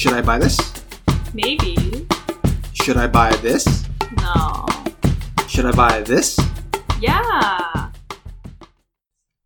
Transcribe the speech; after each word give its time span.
Should 0.00 0.14
I 0.14 0.22
buy 0.22 0.38
this? 0.38 0.58
Maybe. 1.34 1.76
Should 2.72 2.96
I 2.96 3.06
buy 3.06 3.36
this? 3.42 3.84
No. 4.16 4.64
Should 5.46 5.66
I 5.66 5.72
buy 5.72 6.00
this? 6.00 6.40
Yeah. 7.02 7.90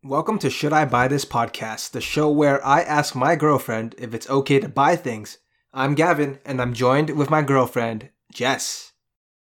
Welcome 0.05 0.39
to 0.39 0.51
Should 0.51 0.73
I 0.73 0.85
Buy 0.85 1.09
This 1.09 1.25
podcast, 1.25 1.91
the 1.91 2.01
show 2.01 2.31
where 2.31 2.65
I 2.65 2.83
ask 2.83 3.17
my 3.17 3.35
girlfriend 3.35 3.97
if 3.99 4.15
it's 4.15 4.31
okay 4.31 4.61
to 4.61 4.69
buy 4.69 4.95
things. 4.95 5.39
I'm 5.73 5.97
Gavin, 5.97 6.39
and 6.47 6.63
I'm 6.63 6.73
joined 6.73 7.11
with 7.11 7.31
my 7.31 7.43
girlfriend, 7.43 8.11
Jess. 8.33 8.93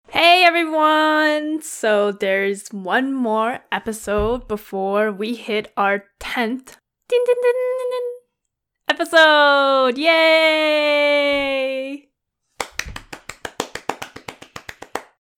Hey 0.10 0.44
everyone! 0.44 1.64
So 1.64 2.12
there's 2.12 2.68
one 2.70 3.12
more 3.12 3.62
episode 3.72 4.48
before 4.48 5.12
we 5.12 5.34
hit 5.34 5.74
our 5.76 6.04
10th 6.20 6.78
din, 7.10 7.24
din, 7.26 7.42
din, 7.42 7.58
din, 7.58 7.90
din, 7.90 8.21
episode! 9.02 9.98
Yay! 9.98 10.20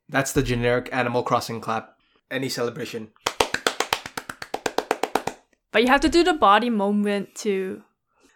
That's 0.10 0.34
the 0.34 0.44
generic 0.44 0.90
Animal 0.92 1.24
Crossing 1.24 1.62
clap. 1.62 1.96
Any 2.30 2.50
celebration. 2.50 3.14
But 5.72 5.82
you 5.82 5.88
have 5.88 6.02
to 6.02 6.10
do 6.10 6.26
the 6.26 6.34
body 6.34 6.70
movement 6.70 7.36
too. 7.36 7.84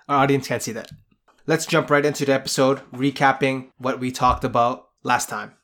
Our 0.08 0.20
audience 0.20 0.48
can't 0.48 0.64
see 0.64 0.72
that. 0.72 0.92
Let's 1.46 1.66
jump 1.66 1.90
right 1.90 2.06
into 2.06 2.23
the 2.26 2.34
episode, 2.34 2.80
recapping 2.94 3.72
what 3.78 4.00
we 4.00 4.12
talked 4.12 4.46
about 4.46 4.88
last 5.04 5.28
time. 5.28 5.56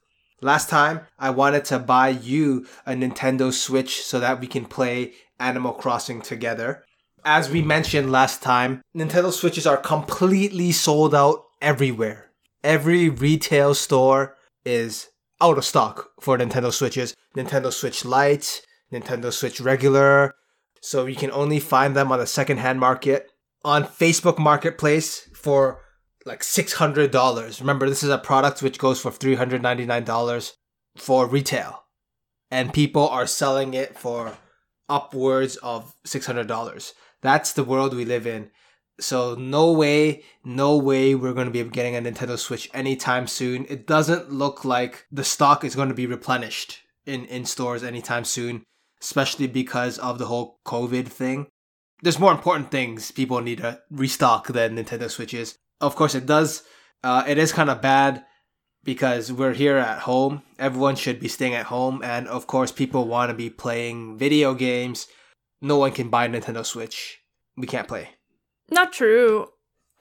Last 0.42 0.70
time, 0.70 1.02
I 1.18 1.30
wanted 1.30 1.64
to 1.66 1.80
buy 1.80 2.10
you 2.10 2.68
a 2.86 2.92
Nintendo 2.92 3.54
Switch 3.54 4.04
so 4.04 4.20
that 4.20 4.42
we 4.42 4.48
can 4.48 4.66
play 4.66 5.14
Animal 5.40 5.72
Crossing 5.72 6.22
together. 6.22 6.84
As 7.26 7.50
we 7.50 7.62
mentioned 7.62 8.12
last 8.12 8.42
time, 8.42 8.82
Nintendo 8.96 9.32
Switches 9.32 9.66
are 9.66 9.78
completely 9.78 10.74
sold 10.74 11.16
out 11.16 11.46
everywhere. 11.62 12.32
Every 12.64 13.08
retail 13.08 13.74
store 13.76 14.36
is 14.66 15.08
out 15.40 15.58
of 15.58 15.64
stock 15.64 16.10
for 16.20 16.38
Nintendo 16.38 16.72
Switches. 16.72 17.16
Nintendo 17.36 17.72
Switch 17.72 18.04
Lite, 18.04 18.62
Nintendo 18.92 19.32
Switch 19.32 19.62
Regular. 19.62 20.36
So 20.82 21.06
you 21.06 21.16
can 21.16 21.32
only 21.32 21.62
find 21.62 21.96
them 21.96 22.12
on 22.12 22.20
the 22.20 22.28
secondhand 22.28 22.82
market. 22.82 23.32
On 23.64 23.86
Facebook 23.86 24.38
Marketplace 24.38 25.30
for 25.34 25.80
like 26.26 26.42
$600. 26.42 27.60
Remember, 27.62 27.90
this 27.90 28.04
is 28.04 28.10
a 28.10 28.18
product 28.18 28.62
which 28.62 28.78
goes 28.78 29.00
for 29.00 29.12
$399 29.12 30.52
for 30.98 31.26
retail. 31.26 31.86
And 32.52 32.74
people 32.74 33.08
are 33.08 33.26
selling 33.26 33.74
it 33.74 33.98
for 33.98 34.38
upwards 34.90 35.56
of 35.58 35.96
$600. 36.06 36.94
That's 37.24 37.54
the 37.54 37.64
world 37.64 37.96
we 37.96 38.06
live 38.06 38.28
in. 38.28 38.52
So, 39.00 39.34
no 39.34 39.72
way, 39.72 40.24
no 40.46 40.78
way 40.78 41.16
we're 41.16 41.34
going 41.34 41.52
to 41.52 41.64
be 41.64 41.68
getting 41.68 41.96
a 41.96 42.02
Nintendo 42.02 42.38
Switch 42.38 42.70
anytime 42.76 43.26
soon. 43.26 43.66
It 43.68 43.88
doesn't 43.88 44.32
look 44.32 44.64
like 44.64 45.08
the 45.12 45.24
stock 45.24 45.64
is 45.64 45.76
going 45.76 45.90
to 45.90 45.96
be 45.96 46.06
replenished 46.06 46.82
in, 47.08 47.26
in 47.26 47.46
stores 47.46 47.84
anytime 47.84 48.24
soon, 48.24 48.62
especially 49.02 49.48
because 49.48 49.98
of 49.98 50.20
the 50.20 50.28
whole 50.28 50.60
COVID 50.68 51.08
thing. 51.08 51.48
There's 52.04 52.20
more 52.20 52.32
important 52.32 52.70
things 52.70 53.10
people 53.10 53.42
need 53.42 53.58
to 53.60 53.82
restock 53.90 54.48
than 54.50 54.76
Nintendo 54.76 55.10
Switches 55.10 55.58
of 55.84 55.96
course 55.96 56.16
it 56.16 56.26
does 56.26 56.64
uh, 57.04 57.24
it 57.28 57.38
is 57.38 57.52
kind 57.52 57.70
of 57.70 57.82
bad 57.82 58.26
because 58.84 59.32
we're 59.32 59.54
here 59.54 59.78
at 59.78 60.00
home 60.00 60.42
everyone 60.58 60.96
should 60.96 61.20
be 61.20 61.28
staying 61.28 61.54
at 61.54 61.66
home 61.66 62.02
and 62.04 62.28
of 62.28 62.48
course 62.48 62.72
people 62.72 63.06
want 63.06 63.30
to 63.30 63.36
be 63.36 63.50
playing 63.50 64.18
video 64.18 64.54
games 64.54 65.08
no 65.64 65.78
one 65.78 65.94
can 65.94 66.10
buy 66.10 66.26
a 66.26 66.30
nintendo 66.30 66.64
switch. 66.66 67.22
We 67.56 67.66
can't 67.66 67.88
play. 67.88 68.10
Not 68.70 68.92
true. 68.92 69.48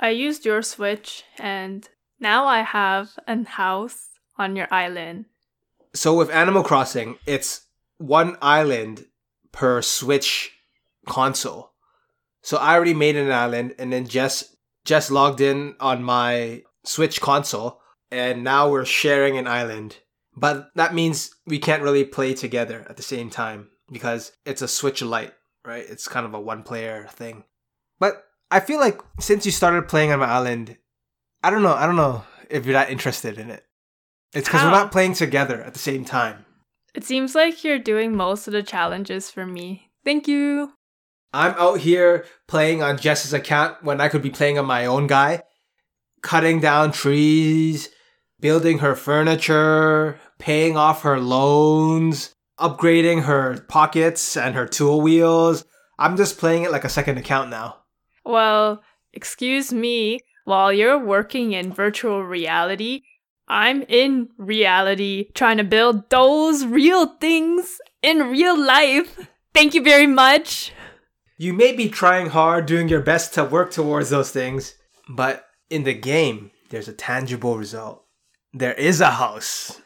I 0.00 0.10
used 0.10 0.44
your 0.44 0.60
Switch 0.62 1.22
and 1.38 1.88
now 2.19 2.46
I 2.46 2.62
have 2.62 3.10
a 3.28 3.44
house 3.44 4.08
on 4.36 4.56
your 4.56 4.66
island. 4.70 5.27
so 5.94 6.14
with 6.14 6.30
animal 6.30 6.62
crossing 6.64 7.19
it's 7.27 7.66
one 7.98 8.37
island 8.42 9.04
per 9.53 9.82
switch 9.82 10.53
console. 11.06 11.72
So 12.41 12.56
i 12.56 12.75
already 12.75 12.94
made 12.94 13.16
an 13.16 13.31
island 13.31 13.75
and 13.78 13.92
then 13.92 14.08
jess 14.08 14.56
jess 14.84 15.10
logged 15.10 15.41
in 15.41 15.76
on 15.78 16.03
my 16.03 16.62
switch 16.82 17.20
console 17.20 17.81
and 18.10 18.42
now 18.42 18.69
we're 18.70 18.84
sharing 18.84 19.38
an 19.38 19.47
island. 19.47 19.98
But 20.34 20.70
that 20.75 20.94
means 20.94 21.31
we 21.47 21.58
can't 21.58 21.82
really 21.82 22.04
play 22.04 22.34
together 22.34 22.87
at 22.88 22.97
the 22.97 23.03
same 23.03 23.31
time 23.31 23.69
because 23.91 24.32
it's 24.44 24.62
a 24.62 24.69
switch 24.69 25.03
lite 25.03 25.34
right? 25.65 25.84
It's 25.89 26.09
kind 26.09 26.27
of 26.27 26.34
a 26.34 26.41
one 26.41 26.62
player 26.62 27.06
thing. 27.11 27.45
But 27.99 28.25
i 28.50 28.61
feel 28.61 28.78
like 28.78 29.00
since 29.19 29.47
you 29.47 29.53
started 29.53 29.89
playing 29.89 30.12
on 30.12 30.19
my 30.19 30.27
island 30.27 30.77
i 31.43 31.49
don't 31.49 31.62
know 31.62 31.73
i 31.73 31.87
don't 31.87 31.97
know 31.97 32.23
if 32.53 32.67
you're 32.67 32.75
that 32.75 32.91
interested 32.91 33.39
in 33.39 33.50
it. 33.50 33.65
It's 34.34 34.49
because 34.49 34.62
we're 34.62 34.71
not 34.71 34.93
playing 34.93 35.15
together 35.15 35.62
at 35.62 35.73
the 35.73 35.78
same 35.78 36.05
time. 36.05 36.45
It 36.95 37.05
seems 37.05 37.34
like 37.34 37.65
you're 37.65 37.78
doing 37.78 38.15
most 38.15 38.47
of 38.47 38.53
the 38.53 38.62
challenges 38.62 39.31
for 39.31 39.47
me. 39.47 39.91
Thank 40.05 40.28
you. 40.28 40.73
I'm 41.33 41.55
out 41.55 41.81
here 41.81 42.27
playing 42.47 42.83
on 42.83 42.99
Jess's 42.99 43.33
account 43.33 43.83
when 43.83 44.00
I 44.00 44.09
could 44.09 44.23
be 44.23 44.31
playing 44.31 44.59
on 44.59 44.67
my 44.67 44.84
own 44.84 45.06
guy, 45.06 45.43
cutting 46.23 46.61
down 46.61 46.93
trees, 46.93 47.89
building 48.39 48.79
her 48.79 48.94
furniture, 48.94 50.21
paying 50.39 50.77
off 50.77 51.03
her 51.03 51.19
loans, 51.19 52.34
upgrading 52.62 53.25
her 53.25 53.61
pockets 53.69 54.37
and 54.37 54.55
her 54.55 54.67
tool 54.67 55.00
wheels. 55.00 55.65
I'm 55.99 56.17
just 56.17 56.39
playing 56.39 56.62
it 56.62 56.71
like 56.71 56.84
a 56.84 56.89
second 56.89 57.19
account 57.19 57.50
now. 57.50 57.78
Well, 58.25 58.83
excuse 59.12 59.73
me, 59.73 60.21
while 60.45 60.73
you're 60.73 61.05
working 61.05 61.53
in 61.53 61.73
virtual 61.73 62.25
reality, 62.25 63.03
I'm 63.49 63.83
in 63.83 64.28
reality 64.39 65.27
trying 65.34 65.59
to 65.59 65.65
build 65.65 66.09
those 66.09 66.65
real 66.65 67.17
things 67.19 67.78
in 68.00 68.31
real 68.31 68.59
life. 68.59 69.29
Thank 69.53 69.75
you 69.75 69.83
very 69.83 70.06
much. 70.06 70.73
You 71.37 71.53
may 71.53 71.73
be 71.73 71.89
trying 71.89 72.29
hard, 72.31 72.67
doing 72.67 72.89
your 72.89 73.00
best 73.00 73.34
to 73.34 73.44
work 73.44 73.73
towards 73.73 74.11
those 74.11 74.31
things, 74.31 74.77
but 75.09 75.44
in 75.69 75.83
the 75.83 75.93
game, 75.93 76.53
there's 76.71 76.89
a 76.89 76.93
tangible 76.93 77.59
result. 77.59 78.05
There 78.55 78.75
is 78.75 79.00
a 79.00 79.11
house. 79.11 79.81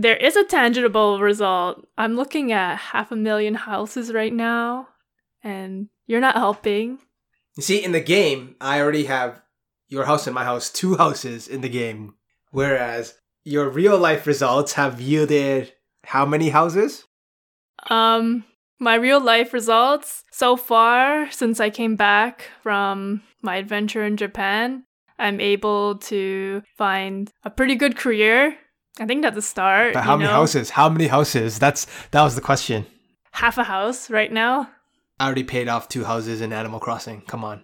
There 0.00 0.16
is 0.16 0.36
a 0.36 0.44
tangible 0.44 1.20
result. 1.20 1.84
I'm 1.98 2.14
looking 2.14 2.52
at 2.52 2.76
half 2.76 3.10
a 3.10 3.16
million 3.16 3.54
houses 3.54 4.12
right 4.12 4.32
now, 4.32 4.88
and 5.42 5.88
you're 6.06 6.20
not 6.20 6.36
helping. 6.36 7.00
You 7.56 7.64
see, 7.64 7.82
in 7.82 7.90
the 7.90 8.00
game, 8.00 8.54
I 8.60 8.80
already 8.80 9.06
have 9.06 9.42
your 9.88 10.04
house 10.04 10.28
and 10.28 10.34
my 10.34 10.44
house, 10.44 10.70
two 10.70 10.96
houses 10.96 11.48
in 11.48 11.62
the 11.62 11.68
game. 11.68 12.14
Whereas 12.52 13.16
your 13.42 13.68
real 13.68 13.98
life 13.98 14.24
results 14.24 14.74
have 14.74 15.00
yielded 15.00 15.72
how 16.04 16.24
many 16.24 16.50
houses? 16.50 17.04
Um, 17.90 18.44
my 18.78 18.94
real 18.94 19.20
life 19.20 19.52
results 19.52 20.22
so 20.30 20.56
far 20.56 21.28
since 21.32 21.58
I 21.58 21.70
came 21.70 21.96
back 21.96 22.44
from 22.62 23.22
my 23.42 23.56
adventure 23.56 24.04
in 24.04 24.16
Japan, 24.16 24.84
I'm 25.18 25.40
able 25.40 25.96
to 25.96 26.62
find 26.76 27.32
a 27.42 27.50
pretty 27.50 27.74
good 27.74 27.96
career. 27.96 28.56
I 29.00 29.06
think 29.06 29.22
that's 29.22 29.36
a 29.36 29.42
start. 29.42 29.94
But 29.94 30.04
how 30.04 30.16
many 30.16 30.28
know? 30.28 30.34
houses? 30.34 30.70
How 30.70 30.88
many 30.88 31.06
houses? 31.06 31.58
That's 31.58 31.86
that 32.10 32.22
was 32.22 32.34
the 32.34 32.40
question. 32.40 32.86
Half 33.32 33.58
a 33.58 33.64
house 33.64 34.10
right 34.10 34.32
now. 34.32 34.70
I 35.20 35.26
already 35.26 35.44
paid 35.44 35.68
off 35.68 35.88
two 35.88 36.04
houses 36.04 36.40
in 36.40 36.52
Animal 36.52 36.80
Crossing. 36.80 37.22
Come 37.22 37.44
on. 37.44 37.62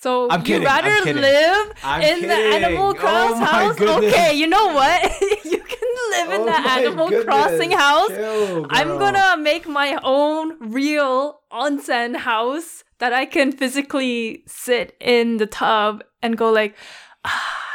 So 0.00 0.30
I'm 0.30 0.40
you 0.40 0.46
kidding, 0.46 0.68
I'm 0.68 0.84
rather 0.84 1.04
kidding. 1.04 1.22
live 1.22 1.72
I'm 1.82 2.02
in 2.02 2.22
the. 2.28 2.34
Animal 2.34 2.88
Oh 2.90 2.94
Cross 2.94 3.40
my 3.40 3.46
house? 3.46 3.76
goodness. 3.76 4.12
Okay, 4.14 4.34
you 4.34 4.46
know 4.46 4.66
what? 4.72 5.02
you 5.44 5.58
can 5.58 5.88
live 6.12 6.30
in 6.30 6.40
Oh 6.42 6.44
the 6.46 6.70
Animal 6.70 7.08
goodness. 7.08 7.24
Crossing 7.24 7.70
house. 7.72 8.08
Chill, 8.08 8.66
I'm 8.70 8.98
gonna 8.98 9.36
make 9.42 9.66
my 9.66 9.98
own 10.02 10.56
real 10.72 11.40
onsen 11.52 12.16
house 12.16 12.84
that 12.98 13.12
I 13.12 13.26
can 13.26 13.50
physically 13.52 14.44
sit 14.46 14.96
in 15.00 15.38
the 15.38 15.46
tub 15.46 16.04
and 16.22 16.36
go 16.36 16.50
like, 16.52 16.76
ah, 17.24 17.67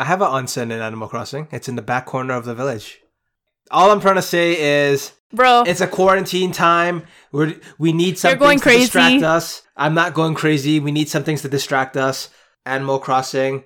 I 0.00 0.04
have 0.04 0.22
an 0.22 0.28
onsen 0.28 0.62
in 0.62 0.80
Animal 0.80 1.08
Crossing. 1.08 1.46
It's 1.52 1.68
in 1.68 1.76
the 1.76 1.82
back 1.82 2.06
corner 2.06 2.32
of 2.32 2.46
the 2.46 2.54
village. 2.54 3.02
All 3.70 3.90
I'm 3.90 4.00
trying 4.00 4.14
to 4.14 4.22
say 4.22 4.88
is 4.88 5.12
bro. 5.30 5.62
it's 5.66 5.82
a 5.82 5.86
quarantine 5.86 6.52
time. 6.52 7.02
We're, 7.32 7.60
we 7.76 7.92
need 7.92 8.16
some 8.16 8.38
going 8.38 8.58
things 8.58 8.88
to 8.88 8.98
distract 8.98 9.22
us. 9.22 9.60
I'm 9.76 9.92
not 9.92 10.14
going 10.14 10.32
crazy. 10.32 10.80
We 10.80 10.90
need 10.90 11.10
some 11.10 11.22
things 11.22 11.42
to 11.42 11.50
distract 11.50 11.98
us. 11.98 12.30
Animal 12.64 12.98
Crossing, 12.98 13.64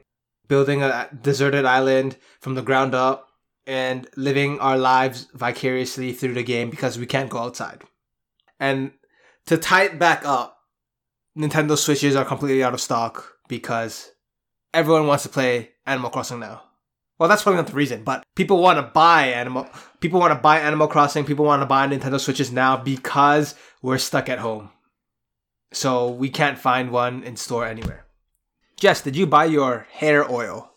building 0.48 0.82
a 0.82 1.08
deserted 1.22 1.64
island 1.66 2.16
from 2.40 2.56
the 2.56 2.62
ground 2.62 2.96
up, 2.96 3.28
and 3.64 4.08
living 4.16 4.58
our 4.58 4.76
lives 4.76 5.28
vicariously 5.34 6.12
through 6.12 6.34
the 6.34 6.42
game 6.42 6.68
because 6.68 6.98
we 6.98 7.06
can't 7.06 7.30
go 7.30 7.38
outside. 7.38 7.82
And 8.58 8.90
to 9.46 9.56
tie 9.56 9.84
it 9.84 10.00
back 10.00 10.24
up, 10.24 10.58
Nintendo 11.38 11.78
Switches 11.78 12.16
are 12.16 12.24
completely 12.24 12.64
out 12.64 12.74
of 12.74 12.80
stock 12.80 13.36
because 13.46 14.10
everyone 14.72 15.06
wants 15.06 15.22
to 15.22 15.28
play 15.28 15.70
Animal 15.86 16.10
Crossing 16.10 16.40
now. 16.40 16.62
Well, 17.18 17.28
that's 17.28 17.42
probably 17.42 17.58
not 17.58 17.68
the 17.68 17.74
reason, 17.74 18.02
but 18.02 18.24
people 18.34 18.60
want 18.60 18.78
to 18.78 18.82
buy 18.82 19.28
Animal. 19.28 19.68
People 20.00 20.20
want 20.20 20.32
to 20.32 20.38
buy 20.40 20.58
Animal 20.58 20.88
Crossing. 20.88 21.24
People 21.24 21.44
want 21.44 21.62
to 21.62 21.66
buy 21.66 21.86
Nintendo 21.86 22.18
Switches 22.18 22.50
now 22.50 22.76
because 22.76 23.54
we're 23.82 23.98
stuck 23.98 24.28
at 24.28 24.40
home. 24.40 24.70
So 25.72 26.10
we 26.10 26.28
can't 26.28 26.58
find 26.58 26.90
one 26.90 27.22
in 27.22 27.36
store 27.36 27.66
anywhere. 27.66 28.06
Jess, 28.76 29.00
did 29.00 29.16
you 29.16 29.26
buy 29.26 29.44
your 29.44 29.86
hair 29.92 30.30
oil? 30.30 30.72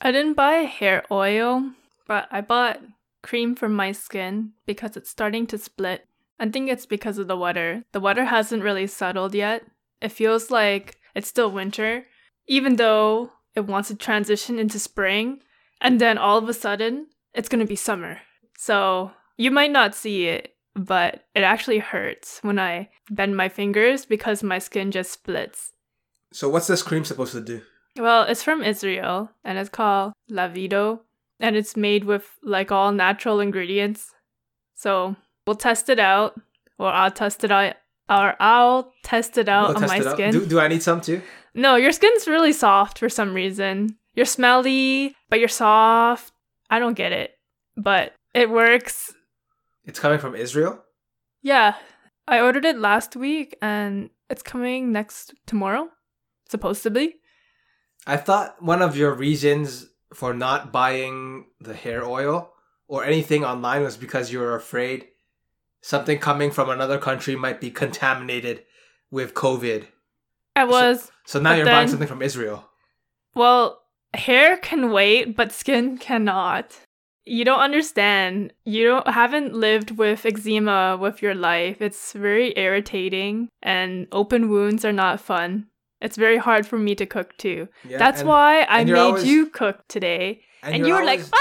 I 0.00 0.12
didn't 0.12 0.34
buy 0.34 0.64
hair 0.64 1.04
oil, 1.10 1.72
but 2.06 2.28
I 2.30 2.40
bought 2.40 2.80
cream 3.22 3.54
for 3.54 3.68
my 3.68 3.92
skin 3.92 4.52
because 4.66 4.96
it's 4.96 5.10
starting 5.10 5.46
to 5.48 5.58
split. 5.58 6.06
I 6.38 6.48
think 6.48 6.70
it's 6.70 6.86
because 6.86 7.18
of 7.18 7.28
the 7.28 7.36
weather. 7.36 7.84
The 7.92 8.00
weather 8.00 8.26
hasn't 8.26 8.62
really 8.62 8.86
settled 8.86 9.34
yet. 9.34 9.64
It 10.00 10.12
feels 10.12 10.50
like 10.50 10.96
it's 11.14 11.28
still 11.28 11.50
winter, 11.50 12.06
even 12.46 12.76
though 12.76 13.32
it 13.56 13.66
wants 13.66 13.88
to 13.88 13.96
transition 13.96 14.58
into 14.58 14.78
spring. 14.78 15.40
And 15.80 16.00
then 16.00 16.18
all 16.18 16.38
of 16.38 16.48
a 16.48 16.54
sudden, 16.54 17.08
it's 17.34 17.48
going 17.48 17.60
to 17.60 17.66
be 17.66 17.76
summer. 17.76 18.18
So 18.56 19.10
you 19.36 19.50
might 19.50 19.72
not 19.72 19.94
see 19.94 20.26
it, 20.26 20.54
but 20.74 21.24
it 21.34 21.40
actually 21.40 21.78
hurts 21.78 22.38
when 22.42 22.58
I 22.58 22.90
bend 23.10 23.36
my 23.36 23.48
fingers 23.48 24.06
because 24.06 24.42
my 24.42 24.58
skin 24.58 24.90
just 24.90 25.12
splits. 25.12 25.72
So 26.32 26.48
what's 26.48 26.66
this 26.66 26.82
cream 26.82 27.04
supposed 27.04 27.32
to 27.32 27.40
do? 27.40 27.62
Well, 27.98 28.22
it's 28.24 28.42
from 28.42 28.62
Israel 28.62 29.30
and 29.44 29.58
it's 29.58 29.70
called 29.70 30.12
Lavido 30.30 31.00
and 31.40 31.56
it's 31.56 31.76
made 31.76 32.04
with 32.04 32.30
like 32.42 32.70
all 32.70 32.92
natural 32.92 33.40
ingredients. 33.40 34.12
So 34.74 35.16
we'll 35.46 35.56
test 35.56 35.88
it 35.88 35.98
out, 35.98 36.38
or 36.78 36.88
I'll 36.88 37.10
test 37.10 37.44
it 37.44 37.50
out, 37.50 37.76
or 38.10 38.34
I'll 38.40 38.92
test 39.02 39.38
it 39.38 39.48
out 39.48 39.68
We'll 39.68 39.84
on 39.84 39.88
my 39.88 39.98
it 39.98 40.06
out. 40.06 40.14
skin. 40.14 40.32
Do, 40.32 40.44
do 40.46 40.60
I 40.60 40.68
need 40.68 40.82
some 40.82 41.00
too? 41.00 41.22
No, 41.56 41.76
your 41.76 41.92
skin's 41.92 42.28
really 42.28 42.52
soft 42.52 42.98
for 42.98 43.08
some 43.08 43.32
reason. 43.32 43.96
You're 44.14 44.26
smelly, 44.26 45.16
but 45.30 45.38
you're 45.38 45.48
soft. 45.48 46.32
I 46.68 46.78
don't 46.78 46.96
get 46.96 47.12
it, 47.12 47.32
but 47.76 48.12
it 48.34 48.50
works. 48.50 49.14
It's 49.84 49.98
coming 49.98 50.18
from 50.18 50.34
Israel. 50.34 50.84
Yeah, 51.42 51.76
I 52.28 52.40
ordered 52.40 52.66
it 52.66 52.78
last 52.78 53.16
week 53.16 53.56
and 53.62 54.10
it's 54.28 54.42
coming 54.42 54.92
next 54.92 55.32
tomorrow, 55.46 55.88
supposed 56.48 56.82
to 56.82 56.90
be. 56.90 57.14
I 58.06 58.18
thought 58.18 58.62
one 58.62 58.82
of 58.82 58.96
your 58.96 59.14
reasons 59.14 59.86
for 60.12 60.34
not 60.34 60.72
buying 60.72 61.46
the 61.60 61.74
hair 61.74 62.04
oil 62.04 62.52
or 62.86 63.04
anything 63.04 63.44
online 63.44 63.82
was 63.82 63.96
because 63.96 64.30
you 64.30 64.40
were 64.40 64.54
afraid 64.54 65.06
something 65.80 66.18
coming 66.18 66.50
from 66.50 66.68
another 66.68 66.98
country 66.98 67.34
might 67.34 67.60
be 67.60 67.70
contaminated 67.70 68.64
with 69.10 69.34
COVID. 69.34 69.86
I 70.56 70.64
was, 70.64 71.10
So 71.26 71.38
now 71.40 71.50
But 71.50 71.56
you're 71.58 71.66
buying 71.66 71.78
then- 71.86 71.88
something 71.88 72.08
from 72.08 72.22
Israel. 72.22 72.68
well, 73.34 73.82
hair 74.14 74.56
can 74.56 74.90
wait, 74.90 75.36
but 75.36 75.52
skin 75.52 75.98
cannot. 75.98 76.80
You 77.24 77.44
don't 77.44 77.58
understand. 77.60 78.52
You 78.64 78.84
don't 78.86 79.08
haven't 79.08 79.52
lived 79.52 79.90
with 79.98 80.24
eczema 80.24 80.96
with 81.00 81.20
your 81.22 81.34
life. 81.34 81.82
It's 81.82 82.12
very 82.12 82.54
irritating 82.56 83.48
and 83.62 84.06
open 84.12 84.48
wounds 84.48 84.84
are 84.84 84.92
not 84.92 85.20
fun. 85.20 85.66
It's 86.00 86.16
very 86.16 86.36
hard 86.38 86.66
for 86.66 86.78
me 86.78 86.94
to 86.94 87.04
cook 87.06 87.36
too. 87.36 87.68
Yeah, 87.88 87.98
That's 87.98 88.20
and- 88.20 88.28
why 88.28 88.60
I 88.60 88.78
and 88.80 88.88
made 88.88 88.88
you're 88.88 88.98
always- 89.06 89.26
you 89.26 89.46
cook 89.46 89.86
today. 89.88 90.42
And, 90.62 90.76
you're 90.78 90.86
you 90.88 90.94
were 90.94 91.04
like, 91.04 91.20
always- 91.20 91.30
"Ah, 91.34 91.38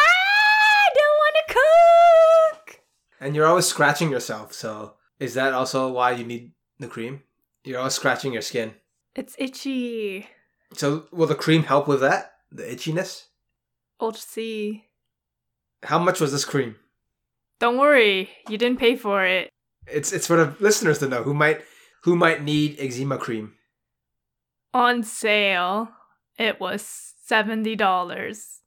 I 0.85 0.89
don't 0.99 1.17
want 1.23 1.35
to 1.47 1.53
cook." 1.53 2.81
and 3.21 3.35
you're 3.35 3.45
always 3.47 3.65
scratching 3.67 4.09
yourself. 4.11 4.53
So 4.53 4.95
is 5.19 5.33
that 5.35 5.53
also 5.53 5.87
why 5.89 6.11
you 6.11 6.25
need 6.25 6.51
the 6.79 6.87
cream? 6.87 7.23
You're 7.63 7.79
always 7.79 7.93
scratching 7.93 8.33
your 8.33 8.41
skin. 8.41 8.75
It's 9.15 9.35
itchy. 9.39 10.27
So 10.73 11.05
will 11.11 11.27
the 11.27 11.35
cream 11.35 11.63
help 11.63 11.87
with 11.87 12.01
that? 12.01 12.33
The 12.51 12.63
itchiness? 12.63 13.25
We'll 13.99 14.13
see. 14.13 14.85
How 15.83 15.99
much 15.99 16.19
was 16.19 16.31
this 16.31 16.45
cream? 16.45 16.75
Don't 17.59 17.77
worry, 17.77 18.29
you 18.49 18.57
didn't 18.57 18.79
pay 18.79 18.95
for 18.97 19.23
it. 19.23 19.49
It's 19.87 20.11
it's 20.11 20.27
for 20.27 20.35
the 20.35 20.55
listeners 20.59 20.99
to 20.99 21.07
know 21.07 21.23
who 21.23 21.33
might 21.33 21.61
who 22.03 22.15
might 22.15 22.43
need 22.43 22.75
eczema 22.79 23.17
cream. 23.17 23.53
On 24.73 25.03
sale, 25.03 25.89
it 26.37 26.59
was 26.59 27.13
seventy 27.23 27.75
dollars. 27.75 28.59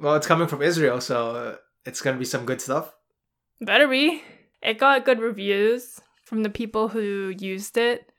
Well, 0.00 0.16
it's 0.16 0.26
coming 0.26 0.48
from 0.48 0.62
Israel, 0.62 1.00
so 1.00 1.30
uh, 1.30 1.56
it's 1.84 2.00
gonna 2.00 2.18
be 2.18 2.24
some 2.24 2.46
good 2.46 2.60
stuff. 2.60 2.92
Better 3.60 3.86
be. 3.86 4.22
It 4.62 4.78
got 4.78 5.04
good 5.04 5.20
reviews 5.20 6.00
from 6.24 6.42
the 6.42 6.50
people 6.50 6.88
who 6.88 7.34
used 7.38 7.76
it. 7.76 8.10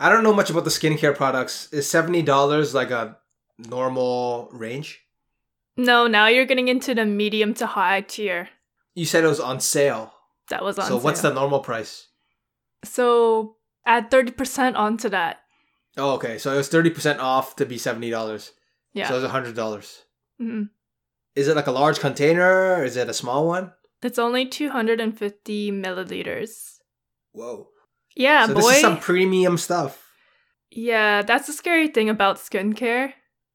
I 0.00 0.08
don't 0.08 0.24
know 0.24 0.32
much 0.34 0.50
about 0.50 0.64
the 0.64 0.70
skincare 0.70 1.14
products. 1.16 1.72
Is 1.72 1.88
seventy 1.88 2.22
dollars 2.22 2.74
like 2.74 2.90
a 2.90 3.16
normal 3.58 4.48
range? 4.52 5.00
No, 5.76 6.06
now 6.06 6.26
you're 6.28 6.44
getting 6.46 6.68
into 6.68 6.94
the 6.94 7.04
medium 7.04 7.54
to 7.54 7.66
high 7.66 8.00
tier. 8.02 8.48
You 8.94 9.04
said 9.06 9.24
it 9.24 9.28
was 9.28 9.40
on 9.40 9.60
sale. 9.60 10.12
That 10.50 10.62
was 10.62 10.78
on 10.78 10.86
so 10.86 10.96
what's 10.98 11.22
the 11.22 11.32
normal 11.32 11.60
price? 11.60 12.08
So 12.84 13.56
add 13.86 14.10
thirty 14.10 14.32
percent 14.32 14.76
onto 14.76 15.08
that. 15.08 15.40
Oh, 15.96 16.12
okay. 16.14 16.38
So 16.38 16.52
it 16.52 16.56
was 16.56 16.68
thirty 16.68 16.90
percent 16.90 17.20
off 17.20 17.56
to 17.56 17.66
be 17.66 17.78
seventy 17.78 18.10
dollars. 18.10 18.52
Yeah. 18.92 19.08
So 19.08 19.18
it 19.18 19.22
was 19.22 19.30
hundred 19.30 19.54
dollars. 19.56 20.02
Mhm. 20.40 20.70
Is 21.34 21.48
it 21.48 21.56
like 21.56 21.66
a 21.66 21.72
large 21.72 21.98
container? 21.98 22.74
Or 22.76 22.84
is 22.84 22.96
it 22.96 23.08
a 23.08 23.14
small 23.14 23.46
one? 23.46 23.72
It's 24.02 24.18
only 24.18 24.46
two 24.46 24.70
hundred 24.70 25.00
and 25.00 25.16
fifty 25.16 25.72
milliliters. 25.72 26.78
Whoa. 27.32 27.68
Yeah, 28.16 28.46
so 28.46 28.54
boy. 28.54 28.60
this 28.60 28.76
is 28.76 28.80
some 28.80 28.98
premium 28.98 29.58
stuff. 29.58 30.00
Yeah, 30.70 31.22
that's 31.22 31.46
the 31.46 31.52
scary 31.52 31.88
thing 31.88 32.08
about 32.08 32.36
skincare. 32.36 33.12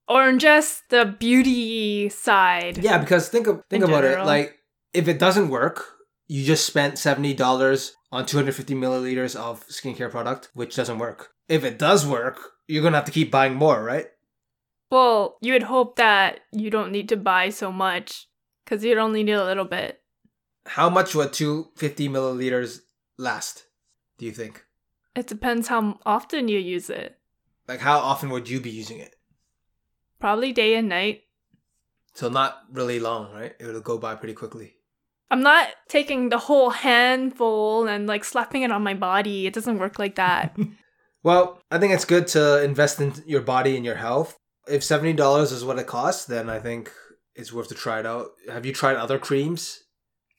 Or 0.08 0.32
just 0.38 0.90
the 0.90 1.06
beauty 1.06 2.10
side. 2.10 2.80
Yeah, 2.80 2.98
because 2.98 3.30
think 3.30 3.46
of 3.46 3.62
think 3.70 3.84
In 3.84 3.90
about 3.90 4.04
it. 4.04 4.26
Like 4.26 4.58
if 4.94 5.08
it 5.08 5.20
doesn't 5.20 5.50
work, 5.50 5.86
you 6.28 6.44
just 6.44 6.66
spent 6.66 6.98
seventy 6.98 7.34
dollars 7.34 7.94
on 8.12 8.26
two 8.26 8.38
hundred 8.38 8.56
fifty 8.56 8.74
milliliters 8.74 9.36
of 9.36 9.66
skincare 9.68 10.10
product, 10.10 10.50
which 10.54 10.76
doesn't 10.76 10.98
work. 10.98 11.30
If 11.48 11.64
it 11.64 11.78
does 11.78 12.08
work, 12.08 12.40
you're 12.68 12.82
gonna 12.82 12.98
have 12.98 13.06
to 13.06 13.12
keep 13.12 13.30
buying 13.30 13.54
more, 13.54 13.84
right? 13.84 14.08
Well, 14.90 15.38
you 15.42 15.54
would 15.54 15.64
hope 15.64 15.98
that 15.98 16.40
you 16.52 16.72
don't 16.72 16.92
need 16.92 17.10
to 17.10 17.18
buy 17.18 17.50
so 17.50 17.72
much 17.72 18.28
because 18.66 18.84
you'd 18.84 18.98
only 18.98 19.22
need 19.22 19.34
a 19.34 19.46
little 19.46 19.66
bit. 19.66 20.02
How 20.66 20.90
much 20.90 21.14
would 21.14 21.34
two 21.34 21.68
fifty 21.78 22.10
milliliters 22.10 22.80
last? 23.20 23.66
Do 24.20 24.26
you 24.26 24.32
think? 24.32 24.64
It 25.16 25.26
depends 25.26 25.70
how 25.70 26.00
often 26.06 26.48
you 26.48 26.60
use 26.60 26.90
it. 26.90 27.18
Like 27.68 27.80
how 27.80 27.98
often 28.00 28.30
would 28.30 28.48
you 28.48 28.60
be 28.60 28.70
using 28.70 29.00
it? 29.00 29.16
Probably 30.20 30.52
day 30.52 30.76
and 30.76 30.90
night. 30.90 31.24
So 32.14 32.30
not 32.30 32.60
really 32.72 33.00
long, 33.00 33.32
right? 33.34 33.54
It'll 33.60 33.82
go 33.82 33.98
by 33.98 34.16
pretty 34.16 34.34
quickly. 34.34 34.76
I'm 35.32 35.42
not 35.42 35.68
taking 35.88 36.30
the 36.30 36.38
whole 36.38 36.72
handful 36.72 37.88
and 37.88 38.08
like 38.08 38.24
slapping 38.24 38.64
it 38.64 38.72
on 38.72 38.84
my 38.84 38.94
body. 38.94 39.48
It 39.48 39.54
doesn't 39.54 39.80
work 39.80 39.98
like 39.98 40.16
that. 40.16 40.56
Well, 41.22 41.62
I 41.70 41.80
think 41.80 41.94
it's 41.94 42.06
good 42.06 42.28
to 42.28 42.64
invest 42.64 43.02
in 43.02 43.14
your 43.26 43.42
body 43.42 43.76
and 43.76 43.84
your 43.84 43.96
health. 43.96 44.38
If 44.70 44.84
seventy 44.86 45.14
dollars 45.14 45.52
is 45.52 45.66
what 45.66 45.78
it 45.78 45.86
costs, 45.86 46.26
then 46.26 46.50
I 46.50 46.60
think 46.60 46.92
it's 47.36 47.52
worth 47.52 47.68
to 47.70 47.76
try 47.76 48.00
it 48.00 48.06
out. 48.06 48.28
Have 48.50 48.66
you 48.66 48.72
tried 48.72 48.96
other 48.96 49.20
creams? 49.20 49.84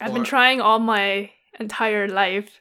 I've 0.00 0.14
been 0.14 0.24
trying 0.24 0.62
all 0.62 0.78
my 0.78 1.32
entire 1.58 2.08
life. 2.08 2.60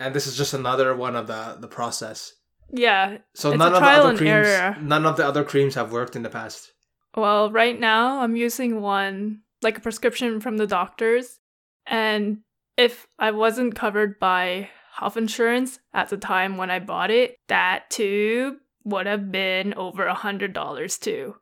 And 0.00 0.14
this 0.14 0.26
is 0.26 0.36
just 0.36 0.54
another 0.54 0.94
one 0.94 1.16
of 1.16 1.26
the 1.26 1.56
the 1.60 1.68
process. 1.68 2.32
Yeah. 2.70 3.18
So 3.34 3.54
none 3.54 3.74
of 3.74 3.80
the 3.80 3.88
other 3.88 4.16
creams, 4.16 4.46
error. 4.46 4.76
none 4.80 5.06
of 5.06 5.16
the 5.16 5.26
other 5.26 5.44
creams 5.44 5.74
have 5.74 5.92
worked 5.92 6.16
in 6.16 6.22
the 6.22 6.30
past. 6.30 6.72
Well, 7.16 7.50
right 7.50 7.78
now 7.78 8.20
I'm 8.20 8.36
using 8.36 8.80
one, 8.80 9.40
like 9.62 9.78
a 9.78 9.80
prescription 9.80 10.40
from 10.40 10.58
the 10.58 10.66
doctors. 10.66 11.40
And 11.86 12.38
if 12.76 13.08
I 13.18 13.30
wasn't 13.30 13.74
covered 13.74 14.18
by 14.20 14.70
health 14.94 15.16
insurance 15.16 15.78
at 15.94 16.10
the 16.10 16.16
time 16.16 16.56
when 16.56 16.70
I 16.70 16.78
bought 16.78 17.10
it, 17.10 17.36
that 17.48 17.90
tube 17.90 18.56
would 18.84 19.06
have 19.06 19.32
been 19.32 19.74
over 19.74 20.06
a 20.06 20.14
hundred 20.14 20.52
dollars 20.52 20.98
too. 20.98 21.36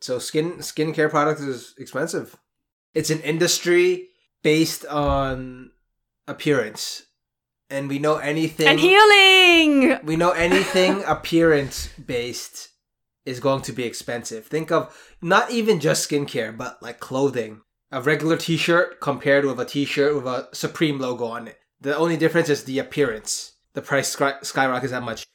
So 0.00 0.18
skin 0.18 0.58
skincare 0.58 1.10
products 1.10 1.40
is 1.40 1.74
expensive. 1.78 2.36
It's 2.94 3.10
an 3.10 3.20
industry 3.20 4.08
based 4.42 4.84
on 4.86 5.70
appearance, 6.26 7.04
and 7.70 7.88
we 7.88 7.98
know 7.98 8.16
anything. 8.16 8.66
And 8.66 8.80
healing! 8.80 9.98
we 10.04 10.16
know 10.16 10.30
anything 10.30 11.02
appearance 11.06 11.88
based 12.04 12.70
is 13.24 13.40
going 13.40 13.62
to 13.62 13.72
be 13.72 13.84
expensive. 13.84 14.46
Think 14.46 14.70
of 14.70 14.96
not 15.20 15.50
even 15.50 15.80
just 15.80 16.08
skincare, 16.08 16.56
but 16.56 16.82
like 16.82 17.00
clothing. 17.00 17.60
A 17.90 18.02
regular 18.02 18.36
t-shirt 18.36 19.00
compared 19.00 19.44
with 19.44 19.58
a 19.60 19.64
t-shirt 19.64 20.14
with 20.14 20.26
a 20.26 20.48
Supreme 20.52 20.98
logo 20.98 21.26
on 21.26 21.48
it. 21.48 21.58
The 21.80 21.96
only 21.96 22.16
difference 22.16 22.48
is 22.48 22.64
the 22.64 22.78
appearance. 22.78 23.52
The 23.74 23.82
price 23.82 24.08
sky- 24.08 24.38
skyrockets 24.42 24.92
that 24.92 25.02
much. 25.02 25.26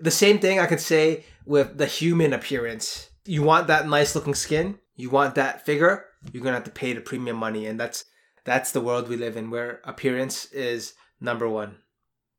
The 0.00 0.10
same 0.10 0.38
thing 0.38 0.58
I 0.58 0.66
could 0.66 0.80
say 0.80 1.24
with 1.44 1.76
the 1.76 1.86
human 1.86 2.32
appearance. 2.32 3.10
You 3.24 3.42
want 3.42 3.66
that 3.66 3.88
nice 3.88 4.14
looking 4.14 4.34
skin, 4.34 4.78
you 4.94 5.10
want 5.10 5.34
that 5.34 5.66
figure, 5.66 6.06
you're 6.32 6.42
gonna 6.42 6.56
have 6.56 6.64
to 6.64 6.70
pay 6.70 6.92
the 6.92 7.00
premium 7.00 7.36
money, 7.36 7.66
and 7.66 7.78
that's 7.78 8.04
that's 8.44 8.72
the 8.72 8.80
world 8.80 9.08
we 9.08 9.16
live 9.16 9.36
in 9.36 9.50
where 9.50 9.80
appearance 9.84 10.46
is 10.52 10.94
number 11.20 11.48
one. 11.48 11.76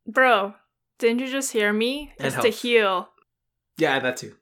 Bro, 0.07 0.55
didn't 0.97 1.19
you 1.19 1.27
just 1.27 1.51
hear 1.51 1.71
me? 1.71 2.13
And 2.19 2.27
it's 2.33 2.43
to 2.43 2.49
heal. 2.49 3.09
Yeah, 3.77 3.99
that 3.99 4.17
too. 4.17 4.35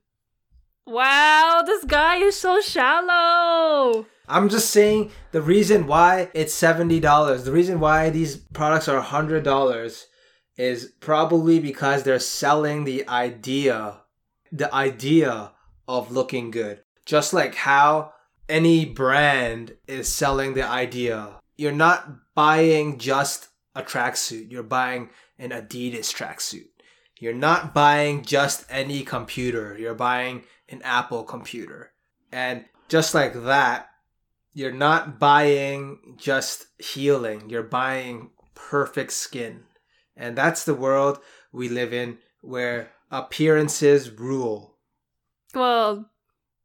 Wow, 0.86 1.64
this 1.66 1.84
guy 1.84 2.18
is 2.18 2.38
so 2.38 2.62
shallow. 2.62 4.06
I'm 4.30 4.50
just 4.50 4.72
saying 4.72 5.12
the 5.32 5.42
reason 5.42 5.88
why 5.88 6.30
it's 6.34 6.54
seventy 6.54 7.00
dollars, 7.00 7.44
the 7.44 7.52
reason 7.52 7.80
why 7.80 8.10
these 8.10 8.38
products 8.38 8.88
are 8.88 9.02
hundred 9.02 9.44
dollars, 9.44 10.08
is 10.58 10.94
probably 11.00 11.60
because 11.60 12.04
they're 12.04 12.20
selling 12.20 12.84
the 12.84 13.08
idea 13.08 14.02
the 14.52 14.74
idea 14.74 15.52
of 15.88 16.12
looking 16.12 16.52
good. 16.52 16.82
Just 17.06 17.34
like 17.34 17.56
how 17.56 18.14
any 18.50 18.86
brand 18.86 19.74
is 19.88 20.08
selling 20.08 20.54
the 20.54 20.66
idea. 20.68 21.40
You're 21.58 21.72
not 21.72 22.34
buying 22.36 22.98
just 22.98 23.50
a 23.78 23.84
tracksuit, 23.84 24.52
you're 24.52 24.64
buying 24.64 25.10
an 25.38 25.52
Adidas 25.52 26.12
tracksuit. 26.14 26.70
You're 27.20 27.34
not 27.34 27.74
buying 27.74 28.24
just 28.24 28.66
any 28.70 29.04
computer, 29.04 29.78
you're 29.78 29.96
buying 29.96 30.44
an 30.70 30.82
Apple 30.84 31.24
computer. 31.24 31.92
And 32.32 32.66
just 32.90 33.14
like 33.14 33.34
that, 33.44 33.90
you're 34.54 34.72
not 34.72 35.20
buying 35.20 36.16
just 36.18 36.68
healing, 36.80 37.50
you're 37.50 37.64
buying 37.64 38.32
perfect 38.56 39.14
skin. 39.14 39.64
And 40.16 40.36
that's 40.36 40.66
the 40.66 40.74
world 40.74 41.20
we 41.52 41.70
live 41.70 41.94
in 41.94 42.18
where 42.42 42.92
appearances 43.12 44.12
rule. 44.12 44.76
Well, 45.54 46.10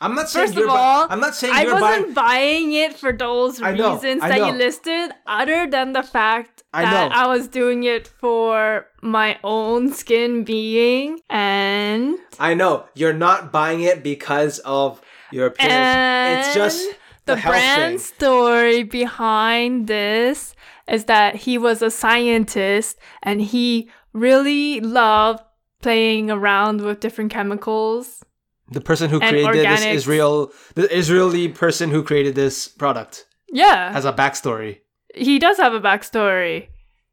I'm 0.03 0.17
not 0.17 0.29
saying 0.29 0.47
First 0.49 0.59
you're 0.59 0.67
of 0.67 0.73
bu- 0.73 0.77
all, 0.77 1.07
I'm 1.09 1.21
not 1.21 1.35
saying 1.37 1.55
I 1.55 1.63
you're 1.63 1.81
wasn't 1.81 2.15
buying 2.15 2.69
buying 2.69 2.73
it 2.73 2.99
for 2.99 3.13
those 3.13 3.61
know, 3.61 3.95
reasons 3.95 4.21
that 4.21 4.37
you 4.37 4.53
listed, 4.53 5.13
other 5.27 5.71
than 5.71 5.93
the 5.93 6.03
fact 6.03 6.65
I 6.75 6.83
that. 6.83 7.13
I 7.13 7.29
was 7.29 7.47
doing 7.47 7.85
it 7.85 8.09
for 8.09 8.87
my 9.01 9.39
own 9.45 9.93
skin 9.93 10.43
being 10.43 11.21
and 11.31 12.17
I 12.41 12.55
know 12.55 12.87
you're 12.95 13.13
not 13.13 13.53
buying 13.53 13.83
it 13.83 14.03
because 14.03 14.59
of 14.61 15.01
your 15.31 15.47
appearance. 15.47 16.47
it's 16.47 16.55
just 16.55 16.85
the, 17.27 17.37
the 17.37 17.41
brand 17.41 18.01
thing. 18.01 18.17
story 18.17 18.83
behind 18.83 19.87
this 19.87 20.55
is 20.89 21.05
that 21.05 21.37
he 21.37 21.59
was 21.59 21.81
a 21.81 21.91
scientist 21.91 22.99
and 23.23 23.41
he 23.41 23.89
really 24.13 24.81
loved 24.81 25.45
playing 25.81 26.31
around 26.31 26.81
with 26.81 27.01
different 27.01 27.31
chemicals. 27.31 28.25
The 28.73 28.81
person 28.81 29.11
who 29.11 29.19
created 29.21 29.55
this 29.55 29.85
organics. 29.85 29.95
Israel, 29.95 30.53
the 30.75 30.95
Israeli 30.97 31.49
person 31.49 31.91
who 31.91 32.03
created 32.03 32.35
this 32.35 32.69
product 32.69 33.27
Yeah, 33.53 33.93
has 33.93 34.05
a 34.05 34.13
backstory. 34.13 34.79
he 35.15 35.39
does 35.39 35.59
have 35.59 35.75
a 35.75 35.81
backstory. 35.81 36.69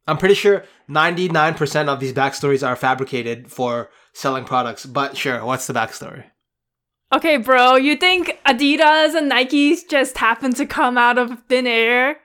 I'm 0.08 0.18
pretty 0.18 0.36
sure 0.36 0.64
99% 0.90 1.88
of 1.88 2.00
these 2.00 2.14
backstories 2.14 2.66
are 2.68 2.76
fabricated 2.76 3.52
for 3.52 3.90
selling 4.14 4.44
products. 4.46 4.86
But 4.86 5.16
sure, 5.16 5.46
what's 5.46 5.68
the 5.68 5.74
backstory? 5.74 6.24
Okay, 7.14 7.38
bro, 7.38 7.76
you 7.76 7.96
think 7.96 8.40
Adidas 8.46 9.16
and 9.16 9.32
Nikes 9.32 9.80
just 9.90 10.18
happened 10.18 10.56
to 10.58 10.66
come 10.66 10.98
out 10.98 11.18
of 11.18 11.42
thin 11.48 11.68
air? 11.68 12.18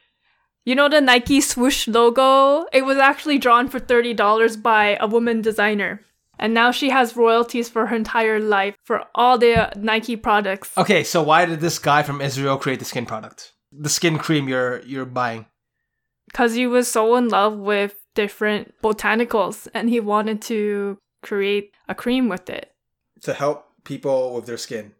You 0.64 0.74
know 0.74 0.88
the 0.88 1.00
Nike 1.00 1.40
swoosh 1.42 1.86
logo? 1.88 2.66
It 2.72 2.84
was 2.86 2.96
actually 2.98 3.38
drawn 3.38 3.68
for 3.68 3.80
$30 3.80 4.62
by 4.62 4.96
a 4.98 5.06
woman 5.06 5.42
designer. 5.42 6.00
And 6.38 6.52
now 6.52 6.70
she 6.72 6.90
has 6.90 7.16
royalties 7.16 7.68
for 7.68 7.86
her 7.86 7.96
entire 7.96 8.40
life 8.40 8.74
for 8.84 9.04
all 9.14 9.38
the 9.38 9.72
Nike 9.76 10.16
products. 10.16 10.76
Okay, 10.76 11.04
so 11.04 11.22
why 11.22 11.44
did 11.46 11.60
this 11.60 11.78
guy 11.78 12.02
from 12.02 12.20
Israel 12.20 12.56
create 12.56 12.80
the 12.80 12.84
skin 12.84 13.06
product? 13.06 13.52
The 13.72 13.88
skin 13.88 14.18
cream 14.18 14.48
you're 14.48 14.80
you're 14.82 15.06
buying. 15.06 15.46
Because 16.26 16.54
he 16.54 16.66
was 16.66 16.90
so 16.90 17.14
in 17.16 17.28
love 17.28 17.56
with 17.56 17.94
different 18.14 18.74
botanicals 18.82 19.68
and 19.74 19.88
he 19.88 20.00
wanted 20.00 20.42
to 20.42 20.98
create 21.22 21.72
a 21.88 21.94
cream 21.94 22.28
with 22.28 22.50
it. 22.50 22.70
to 23.22 23.32
help 23.32 23.66
people 23.84 24.34
with 24.34 24.44
their 24.46 24.58
skin. 24.58 24.92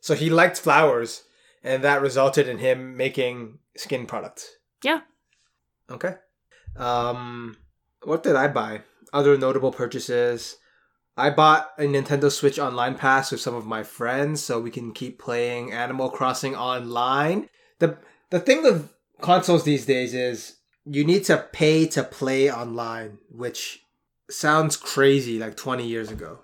So 0.00 0.14
he 0.14 0.30
liked 0.30 0.58
flowers, 0.58 1.24
and 1.62 1.82
that 1.84 2.02
resulted 2.02 2.48
in 2.48 2.58
him 2.58 2.96
making 2.96 3.58
skin 3.76 4.06
products. 4.06 4.48
Yeah. 4.82 5.00
Okay. 5.90 6.14
Um, 6.76 7.56
what 8.02 8.22
did 8.22 8.36
I 8.36 8.48
buy? 8.48 8.82
Other 9.12 9.36
notable 9.38 9.72
purchases. 9.72 10.56
I 11.18 11.30
bought 11.30 11.72
a 11.78 11.82
Nintendo 11.82 12.30
Switch 12.30 12.58
Online 12.58 12.94
Pass 12.94 13.32
with 13.32 13.40
some 13.40 13.54
of 13.54 13.66
my 13.66 13.82
friends, 13.82 14.42
so 14.42 14.60
we 14.60 14.70
can 14.70 14.92
keep 14.92 15.18
playing 15.18 15.72
Animal 15.72 16.10
Crossing 16.10 16.54
online. 16.54 17.48
the 17.80 17.98
The 18.30 18.40
thing 18.40 18.62
with 18.62 18.90
consoles 19.20 19.64
these 19.64 19.84
days 19.84 20.14
is 20.14 20.56
you 20.84 21.04
need 21.04 21.24
to 21.24 21.48
pay 21.52 21.86
to 21.88 22.04
play 22.04 22.50
online, 22.50 23.18
which 23.30 23.82
sounds 24.30 24.76
crazy 24.76 25.38
like 25.38 25.56
20 25.56 25.86
years 25.86 26.10
ago. 26.10 26.40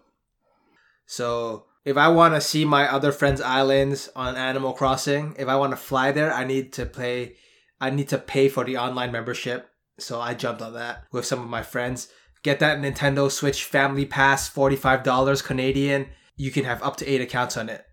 So 1.06 1.66
if 1.84 1.96
I 1.96 2.08
want 2.08 2.34
to 2.34 2.40
see 2.40 2.64
my 2.64 2.90
other 2.90 3.12
friends' 3.12 3.40
islands 3.40 4.08
on 4.16 4.36
Animal 4.36 4.72
Crossing, 4.72 5.36
if 5.38 5.48
I 5.48 5.56
want 5.56 5.72
to 5.72 5.76
fly 5.76 6.12
there, 6.12 6.32
I 6.32 6.44
need 6.44 6.72
to 6.74 6.86
pay. 6.86 7.36
I 7.80 7.90
need 7.90 8.08
to 8.08 8.18
pay 8.18 8.48
for 8.48 8.64
the 8.64 8.78
online 8.78 9.12
membership. 9.12 9.68
So 9.98 10.20
I 10.20 10.34
jumped 10.34 10.62
on 10.62 10.72
that 10.74 11.04
with 11.12 11.26
some 11.26 11.40
of 11.40 11.48
my 11.48 11.62
friends. 11.62 12.08
Get 12.44 12.60
that 12.60 12.78
Nintendo 12.78 13.30
Switch 13.30 13.64
Family 13.64 14.04
Pass, 14.04 14.48
forty-five 14.48 15.02
dollars 15.02 15.40
Canadian. 15.40 16.08
You 16.36 16.50
can 16.50 16.64
have 16.64 16.82
up 16.82 16.96
to 16.98 17.08
eight 17.08 17.22
accounts 17.22 17.56
on 17.56 17.70
it. 17.70 17.86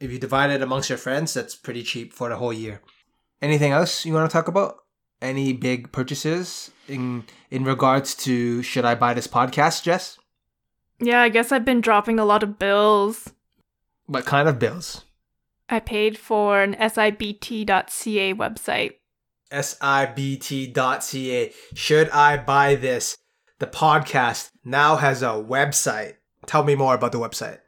If 0.00 0.10
you 0.10 0.18
divide 0.18 0.50
it 0.50 0.62
amongst 0.62 0.88
your 0.88 0.96
friends, 0.96 1.34
that's 1.34 1.54
pretty 1.54 1.82
cheap 1.82 2.14
for 2.14 2.30
the 2.30 2.36
whole 2.36 2.52
year. 2.52 2.80
Anything 3.42 3.72
else 3.72 4.06
you 4.06 4.14
want 4.14 4.28
to 4.28 4.32
talk 4.32 4.48
about? 4.48 4.76
Any 5.20 5.52
big 5.52 5.92
purchases 5.92 6.70
in 6.88 7.24
in 7.50 7.64
regards 7.64 8.14
to 8.24 8.62
should 8.62 8.86
I 8.86 8.94
buy 8.94 9.12
this 9.12 9.28
podcast, 9.28 9.82
Jess? 9.82 10.18
Yeah, 11.00 11.20
I 11.20 11.28
guess 11.28 11.52
I've 11.52 11.66
been 11.66 11.82
dropping 11.82 12.18
a 12.18 12.24
lot 12.24 12.42
of 12.42 12.58
bills. 12.58 13.34
What 14.06 14.24
kind 14.24 14.48
of 14.48 14.58
bills? 14.58 15.04
I 15.68 15.80
paid 15.80 16.16
for 16.16 16.62
an 16.62 16.74
sibt.ca 16.76 18.34
website. 18.34 18.92
sibt.ca. 19.52 21.52
Should 21.74 22.10
I 22.10 22.36
buy 22.38 22.74
this? 22.74 23.16
The 23.58 23.66
podcast 23.66 24.50
now 24.64 24.96
has 24.96 25.22
a 25.22 25.26
website. 25.26 26.14
Tell 26.46 26.62
me 26.62 26.74
more 26.74 26.94
about 26.94 27.12
the 27.12 27.18
website. 27.18 27.58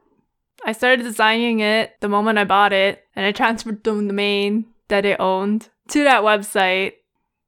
I 0.64 0.73
started 0.73 1.02
designing 1.02 1.61
it 1.61 1.92
the 2.00 2.09
moment 2.09 2.38
I 2.38 2.44
bought 2.44 2.73
it, 2.73 3.02
and 3.16 3.26
I 3.26 3.32
transferred 3.32 3.82
the 3.82 3.94
domain 3.94 4.66
that 4.88 5.04
it 5.04 5.18
owned 5.18 5.68
to 5.88 6.04
that 6.04 6.23
website. 6.23 6.92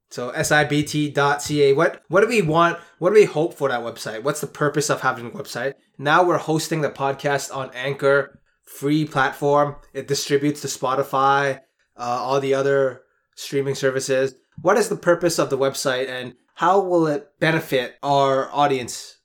So 0.09 0.31
sibt.ca. 0.31 1.73
What 1.73 2.03
what 2.07 2.21
do 2.21 2.27
we 2.27 2.41
want? 2.41 2.79
What 2.99 3.11
do 3.11 3.15
we 3.15 3.25
hope 3.25 3.53
for 3.53 3.69
that 3.69 3.81
website? 3.81 4.23
What's 4.23 4.41
the 4.41 4.47
purpose 4.47 4.89
of 4.89 5.01
having 5.01 5.27
a 5.27 5.31
website? 5.31 5.73
Now 5.97 6.23
we're 6.23 6.37
hosting 6.37 6.81
the 6.81 6.89
podcast 6.89 7.55
on 7.55 7.71
Anchor, 7.73 8.39
free 8.63 9.05
platform. 9.05 9.75
It 9.93 10.07
distributes 10.07 10.61
to 10.61 10.67
Spotify, 10.67 11.59
uh, 11.97 12.19
all 12.21 12.39
the 12.39 12.53
other 12.53 13.03
streaming 13.35 13.75
services. 13.75 14.35
What 14.61 14.77
is 14.77 14.89
the 14.89 14.95
purpose 14.95 15.39
of 15.39 15.49
the 15.49 15.57
website, 15.57 16.09
and 16.09 16.35
how 16.53 16.79
will 16.79 17.07
it 17.07 17.31
benefit 17.39 17.95
our 18.03 18.49
audience? 18.53 19.17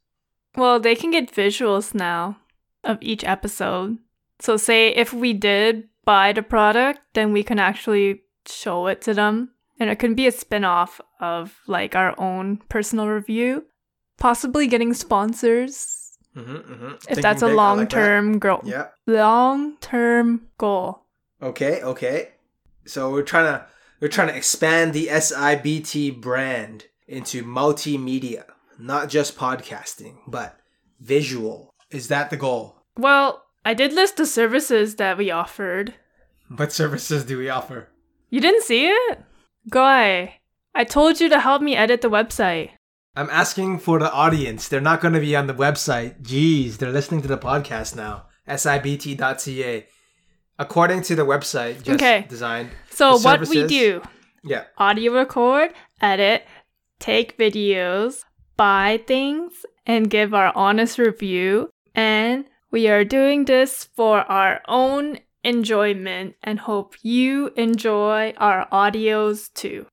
Well, 0.57 0.81
they 0.81 0.95
can 0.95 1.11
get 1.11 1.33
visuals 1.33 1.95
now 1.95 2.39
of 2.85 2.99
each 3.01 3.25
episode. 3.25 3.99
So, 4.41 4.57
say 4.57 4.89
if 4.89 5.13
we 5.13 5.33
did 5.33 5.89
buy 6.05 6.33
the 6.33 6.43
product, 6.43 7.01
then 7.15 7.33
we 7.33 7.43
can 7.43 7.59
actually 7.59 8.23
show 8.47 8.87
it 8.87 9.03
to 9.03 9.15
them. 9.15 9.51
And 9.81 9.91
it 9.91 9.99
can 9.99 10.15
be 10.15 10.27
a 10.27 10.33
spin 10.33 10.65
off 10.65 11.01
of 11.21 11.61
like 11.69 11.95
our 11.95 12.19
own 12.19 12.57
personal 12.69 13.07
review, 13.07 13.67
possibly 14.19 14.67
getting 14.67 14.93
sponsors 14.93 16.09
Mm-hmm, 16.39 16.73
mm-hmm. 16.73 16.95
if 17.09 17.21
that's 17.21 17.43
a 17.43 17.49
long 17.49 17.87
term 17.87 18.39
goal. 18.39 18.61
Yeah. 18.65 18.89
Long 19.07 19.77
term 19.79 20.49
goal. 20.57 21.03
Okay, 21.43 21.83
okay. 21.83 22.31
So 22.87 23.11
we're 23.11 23.23
trying 23.23 23.47
to 23.47 23.67
we're 24.01 24.09
trying 24.09 24.29
to 24.29 24.37
expand 24.37 24.93
the 24.93 25.09
SIBT 25.09 26.21
brand 26.21 26.85
into 27.09 27.43
multimedia, 27.43 28.45
not 28.79 29.09
just 29.09 29.37
podcasting, 29.37 30.19
but 30.27 30.57
visual. 31.01 31.75
Is 31.91 32.09
that 32.09 32.31
the 32.31 32.37
goal? 32.37 32.77
Well, 32.97 33.43
I 33.65 33.75
did 33.75 33.93
list 33.93 34.17
the 34.17 34.27
services 34.27 34.97
that 34.97 35.17
we 35.19 35.31
offered. 35.31 35.95
What 36.55 36.73
services 36.73 37.25
do 37.25 37.39
we 37.39 37.49
offer? 37.49 37.89
You 38.31 38.41
didn't 38.41 38.63
see 38.65 38.87
it? 38.89 39.19
Guy, 39.71 40.41
I 40.75 40.85
told 40.85 41.21
you 41.21 41.29
to 41.29 41.41
help 41.41 41.63
me 41.63 41.77
edit 41.77 42.01
the 42.03 42.11
website. 42.11 42.71
I'm 43.17 43.31
asking 43.31 43.81
for 43.81 43.99
the 43.99 44.13
audience. 44.13 44.69
They're 44.69 44.81
not 44.81 45.01
going 45.01 45.15
to 45.15 45.21
be 45.21 45.35
on 45.35 45.47
the 45.47 45.55
website. 45.55 46.23
Jeez, 46.23 46.77
they're 46.77 46.93
listening 46.93 47.23
to 47.23 47.29
the 47.29 47.39
podcast 47.39 47.97
now. 47.97 48.27
SIBT.ca. 48.47 49.87
According 50.59 51.03
to 51.03 51.15
the 51.17 51.25
website, 51.27 51.83
just 51.83 51.91
Okay. 52.03 52.27
designed. 52.29 52.71
So, 52.91 53.17
what 53.19 53.47
we 53.49 53.67
do 53.67 54.03
Yeah. 54.45 54.65
audio 54.77 55.13
record, 55.13 55.73
edit, 56.01 56.45
take 56.99 57.39
videos, 57.39 58.25
buy 58.57 59.03
things, 59.07 59.65
and 59.87 60.11
give 60.11 60.35
our 60.35 60.53
honest 60.55 60.99
review. 60.99 61.71
And 61.95 62.45
we 62.71 62.89
are 62.89 63.05
doing 63.05 63.47
this 63.47 63.85
for 63.97 64.21
our 64.21 64.61
own 64.69 65.19
enjoyment 65.45 66.35
and 66.43 66.61
hope 66.61 66.95
you 67.03 67.49
enjoy 67.57 68.35
our 68.37 68.69
audios 68.71 69.53
too. 69.55 69.87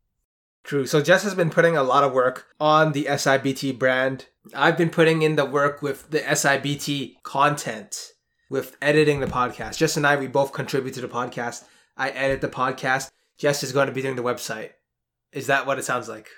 True. 0.64 0.88
So 0.88 1.02
Jess 1.02 1.24
has 1.24 1.36
been 1.36 1.52
putting 1.52 1.78
a 1.78 1.84
lot 1.84 2.04
of 2.04 2.12
work 2.12 2.48
on 2.60 2.92
the 2.92 3.06
SIBT 3.06 3.78
brand. 3.78 4.26
I've 4.54 4.78
been 4.78 4.90
putting 4.90 5.22
in 5.22 5.36
the 5.36 5.46
work 5.46 5.82
with 5.82 6.10
the 6.10 6.20
SIBT 6.20 7.22
content, 7.22 8.14
with 8.50 8.76
editing 8.82 9.20
the 9.20 9.28
podcast. 9.28 9.78
Jess 9.78 9.96
and 9.96 10.08
I, 10.08 10.16
we 10.16 10.28
both 10.28 10.54
contribute 10.54 10.96
to 10.96 11.02
the 11.02 11.08
podcast. 11.08 11.64
I 11.96 12.10
edit 12.10 12.42
the 12.42 12.50
podcast. 12.50 13.12
Jess 13.38 13.62
is 13.62 13.74
going 13.74 13.88
to 13.88 13.94
be 13.94 14.02
doing 14.02 14.16
the 14.16 14.24
website. 14.24 14.72
Is 15.32 15.48
that 15.48 15.68
what 15.68 15.78
it 15.78 15.86
sounds 15.86 16.10
like? 16.10 16.30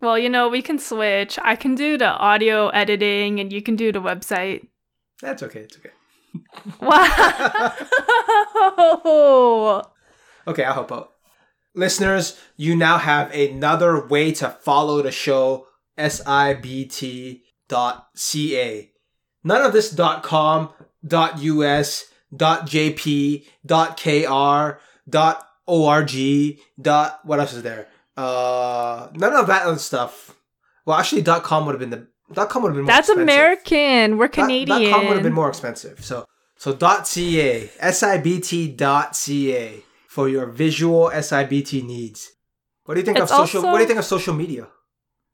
Well, 0.00 0.18
you 0.18 0.28
know, 0.28 0.48
we 0.48 0.62
can 0.62 0.78
switch. 0.78 1.38
I 1.42 1.56
can 1.56 1.74
do 1.74 1.98
the 1.98 2.06
audio 2.06 2.68
editing 2.68 3.40
and 3.40 3.52
you 3.52 3.62
can 3.62 3.76
do 3.76 3.90
the 3.90 4.00
website. 4.00 4.68
That's 5.20 5.42
okay. 5.42 5.60
It's 5.60 5.76
okay. 5.76 5.90
Wow. 6.80 7.72
Okay, 10.48 10.64
I'll 10.64 10.72
help 10.72 10.92
out. 10.92 11.12
Listeners, 11.74 12.40
you 12.56 12.74
now 12.74 12.96
have 12.96 13.30
another 13.32 14.06
way 14.06 14.32
to 14.32 14.48
follow 14.48 15.02
the 15.02 15.10
show, 15.10 15.66
sibt 15.98 17.42
dot 17.68 18.08
ca. 18.16 18.90
None 19.44 19.62
of 19.62 19.74
this 19.74 19.90
dot 19.90 20.22
com, 20.22 20.70
dot 21.06 21.38
us, 21.38 22.06
dot 22.34 22.66
jp, 22.66 23.44
dot 23.64 24.00
kr, 24.00 24.78
dot 25.08 25.46
org, 25.66 26.58
dot 26.80 27.20
what 27.24 27.40
else 27.40 27.52
is 27.52 27.62
there? 27.62 27.88
Uh, 28.18 29.08
none 29.14 29.32
of 29.34 29.46
that 29.46 29.62
other 29.66 29.78
stuff. 29.78 30.34
Well, 30.84 30.98
actually, 30.98 31.22
dot 31.22 31.42
com 31.44 31.66
would 31.66 31.72
have 31.72 31.80
been 31.80 31.90
the 31.90 32.06
dot 32.32 32.48
com 32.50 32.62
would 32.62 32.70
have 32.70 32.76
been 32.76 32.84
more 32.84 32.92
That's 32.94 33.08
expensive. 33.08 33.22
American. 33.22 34.18
We're 34.18 34.28
Canadian. 34.28 34.82
Dot 34.82 34.92
com 34.92 35.06
would 35.06 35.14
have 35.14 35.22
been 35.22 35.32
more 35.32 35.48
expensive. 35.48 36.04
So 36.04 36.26
so 36.56 36.74
dot 36.74 37.06
ca 37.06 37.68
sibt 37.80 38.76
dot 38.76 39.14
ca 39.14 39.84
for 40.08 40.28
your 40.28 40.46
visual 40.46 41.10
sibt 41.14 41.84
needs. 41.84 42.32
What 42.84 42.94
do 42.94 43.00
you 43.00 43.04
think 43.06 43.18
It's 43.18 43.30
of 43.30 43.36
social? 43.36 43.60
also- 43.60 43.70
What 43.72 43.78
do 43.78 43.82
you 43.82 43.86
think 43.88 43.98
of 44.00 44.04
social 44.04 44.34
media? 44.34 44.66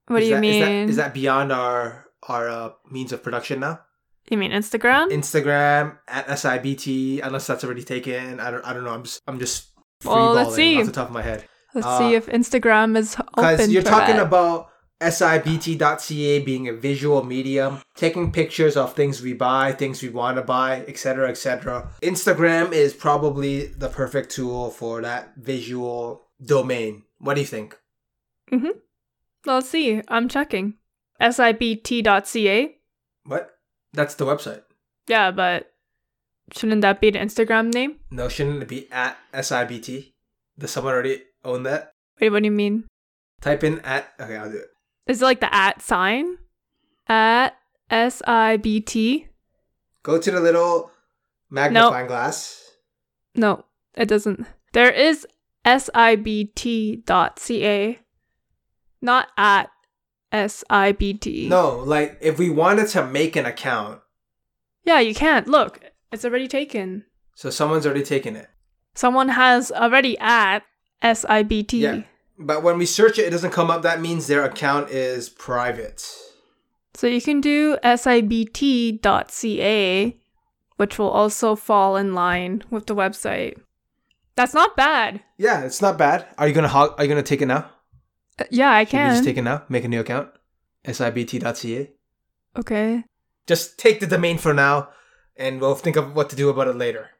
what 0.09 0.19
do 0.19 0.23
Is 0.25 0.29
you 0.29 0.35
that- 0.35 0.41
mean? 0.41 0.63
Is 0.63 0.67
that, 0.69 0.91
is 0.91 0.97
that 0.97 1.15
beyond 1.15 1.53
our 1.53 2.05
our 2.29 2.49
uh, 2.49 2.71
means 2.91 3.13
of 3.13 3.23
production 3.23 3.61
now? 3.61 3.81
you 4.29 4.37
mean 4.39 4.51
Instagram? 4.53 5.09
Instagram 5.11 5.99
at 6.09 6.27
sibt 6.29 7.21
unless 7.23 7.47
that's 7.47 7.65
already 7.65 7.83
taken. 7.85 8.41
I 8.41 8.51
don't 8.51 8.65
I 8.65 8.73
don't 8.75 8.85
know. 8.85 8.93
I'm 8.93 9.05
just 9.05 9.23
I'm 9.27 9.39
just 9.39 9.69
Well, 10.05 10.33
let's 10.35 10.55
see. 10.55 10.79
off 10.81 10.87
the 10.87 10.93
top 10.93 11.09
of 11.09 11.15
my 11.15 11.23
head. 11.23 11.45
Let's 11.75 11.87
uh, 11.87 11.99
see 11.99 12.15
if 12.15 12.27
Instagram 12.27 12.97
is 12.97 13.17
open. 13.17 13.57
Because 13.57 13.73
you're 13.73 13.83
talking 13.83 14.17
that. 14.17 14.27
about 14.27 14.71
sibt.ca 15.01 16.39
being 16.41 16.69
a 16.69 16.73
visual 16.73 17.25
medium, 17.25 17.81
taking 17.95 18.33
pictures 18.33 18.77
of 18.77 18.95
things 18.95 19.21
we 19.21 19.33
buy, 19.33 19.73
things 19.73 20.03
we 20.03 20.09
want 20.09 20.37
to 20.37 20.43
buy, 20.43 20.85
etc., 20.87 21.29
etc. 21.29 21.91
Instagram 22.03 22.73
is 22.73 22.95
probably 22.95 23.67
the 23.67 23.89
perfect 23.89 24.31
tool 24.31 24.71
for 24.71 25.03
that 25.03 25.35
visual 25.37 26.23
domain. 26.45 27.03
What 27.19 27.35
do 27.35 27.41
you 27.41 27.47
think? 27.47 27.79
Mm-hmm. 28.51 28.79
Let's 29.47 29.69
see. 29.69 30.01
I'm 30.09 30.29
checking. 30.29 30.75
sibt.ca. 31.21 32.77
What? 33.25 33.51
That's 33.93 34.15
the 34.15 34.27
website. 34.27 34.63
Yeah, 35.07 35.31
but 35.31 35.73
shouldn't 36.53 36.83
that 36.83 37.01
be 37.01 37.11
the 37.11 37.19
Instagram 37.19 37.73
name? 37.73 37.97
No, 38.11 38.29
shouldn't 38.29 38.63
it 38.63 38.69
be 38.69 38.91
at 38.91 39.19
sibt? 39.33 40.13
Does 40.59 40.71
someone 40.71 40.95
already 40.95 41.23
own 41.45 41.63
that? 41.65 41.93
Wait, 42.21 42.31
what 42.31 42.41
do 42.41 42.47
you 42.47 42.51
mean? 42.53 42.85
Type 43.41 43.63
in 43.65 43.81
at. 43.81 44.09
Okay, 44.21 44.37
I'll 44.37 44.51
do 44.51 44.57
it. 44.59 44.69
Is 45.07 45.21
it 45.21 45.25
like 45.25 45.41
the 45.41 45.55
at 45.55 45.83
sign? 45.83 46.39
At 47.09 47.57
S 47.91 48.23
I 48.27 48.57
B 48.57 48.81
T? 48.81 49.29
Go 50.03 50.19
to 50.19 50.31
the 50.31 50.41
little 50.41 50.91
magnifying 51.51 52.07
glass. 52.07 52.63
No, 53.35 53.65
it 53.95 54.07
doesn't. 54.09 54.47
There 54.73 54.91
is 54.91 55.27
sibt.ca, 56.75 57.99
not 59.03 59.29
at 59.37 59.71
sibt. 60.33 61.49
No, 61.49 61.79
like 61.79 62.19
if 62.21 62.39
we 62.39 62.51
wanted 62.51 62.89
to 62.89 63.07
make 63.07 63.37
an 63.37 63.47
account, 63.47 64.01
Yeah, 64.85 65.01
you 65.01 65.15
can't. 65.15 65.47
Look, 65.49 65.81
it's 66.13 66.25
already 66.25 66.49
taken. 66.49 67.05
so 67.35 67.51
someone's 67.51 67.87
already 67.87 68.03
taken 68.05 68.37
it. 68.37 68.49
Someone 68.95 69.29
has 69.31 69.73
already 69.73 70.17
at 70.19 70.63
sibt. 71.05 71.73
Yeah. 71.73 72.03
But 72.39 72.63
when 72.63 72.79
we 72.79 72.87
search 72.87 73.19
it, 73.19 73.27
it 73.27 73.31
doesn't 73.31 73.53
come 73.53 73.71
up. 73.71 73.83
That 73.83 74.01
means 74.01 74.27
their 74.27 74.45
account 74.45 74.91
is 74.91 75.29
private. 75.29 76.05
So 76.95 77.07
you 77.07 77.21
can 77.21 77.41
do 77.41 77.77
sibt.ca, 77.85 78.97
which 80.77 80.99
will 80.99 81.11
also 81.11 81.55
fall 81.55 81.97
in 81.97 82.15
line 82.15 82.63
with 82.71 82.87
the 82.87 82.95
website. 82.95 83.61
That's 84.37 84.55
not 84.55 84.77
bad. 84.77 85.21
Yeah, 85.39 85.63
it's 85.63 85.81
not 85.83 85.97
bad. 85.99 86.27
Are 86.39 86.49
you 86.49 86.55
gonna 86.55 86.69
hog? 86.69 86.95
Are 86.99 87.05
you 87.05 87.09
gonna 87.09 87.23
take 87.23 87.43
it 87.43 87.47
now? 87.47 87.71
Uh, 88.39 88.45
yeah, 88.51 88.71
I 88.71 88.85
Should 88.85 88.95
we 88.95 88.99
just 89.11 89.25
take 89.25 89.37
it 89.37 89.43
now? 89.43 89.63
Make 89.69 89.85
a 89.85 89.89
new 89.89 90.01
account. 90.01 90.31
sibt.ca. 90.85 91.91
okay. 92.57 93.05
Just 93.47 93.79
take 93.79 94.01
the 94.01 94.07
domain 94.07 94.39
for 94.39 94.55
now, 94.55 94.89
and 95.37 95.61
we'll 95.61 95.75
think 95.75 95.97
of 95.97 96.17
what 96.17 96.31
to 96.31 96.37
do 96.37 96.49
about 96.49 96.67
it 96.67 96.77
later. 96.77 97.11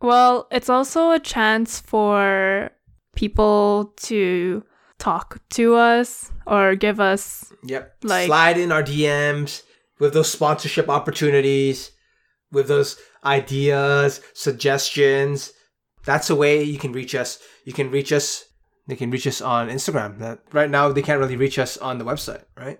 Well, 0.00 0.48
it's 0.50 0.68
also 0.68 1.12
a 1.12 1.20
chance 1.20 1.80
for 1.80 2.70
people 3.22 3.92
to 3.96 4.62
talk 4.98 5.38
to 5.50 5.74
us 5.74 6.30
or 6.46 6.74
give 6.76 6.98
us 7.00 7.52
Yep. 7.64 7.84
Like- 8.04 8.26
Slide 8.26 8.58
in 8.58 8.70
our 8.72 8.82
DMs 8.82 9.62
with 10.00 10.12
those 10.14 10.30
sponsorship 10.30 10.88
opportunities, 10.88 11.90
with 12.52 12.66
those 12.68 12.96
ideas, 13.24 14.20
suggestions. 14.34 15.52
That's 16.04 16.30
a 16.30 16.36
way 16.42 16.62
you 16.62 16.78
can 16.78 16.92
reach 16.92 17.14
us. 17.14 17.38
You 17.64 17.72
can 17.72 17.90
reach 17.90 18.12
us. 18.12 18.26
They 18.88 18.96
can 18.96 19.10
reach 19.10 19.26
us 19.26 19.42
on 19.42 19.68
Instagram. 19.68 20.18
That 20.20 20.38
right 20.52 20.70
now 20.70 20.84
they 20.92 21.02
can't 21.02 21.20
really 21.20 21.36
reach 21.36 21.58
us 21.58 21.76
on 21.76 21.98
the 21.98 22.04
website, 22.04 22.44
right? 22.56 22.78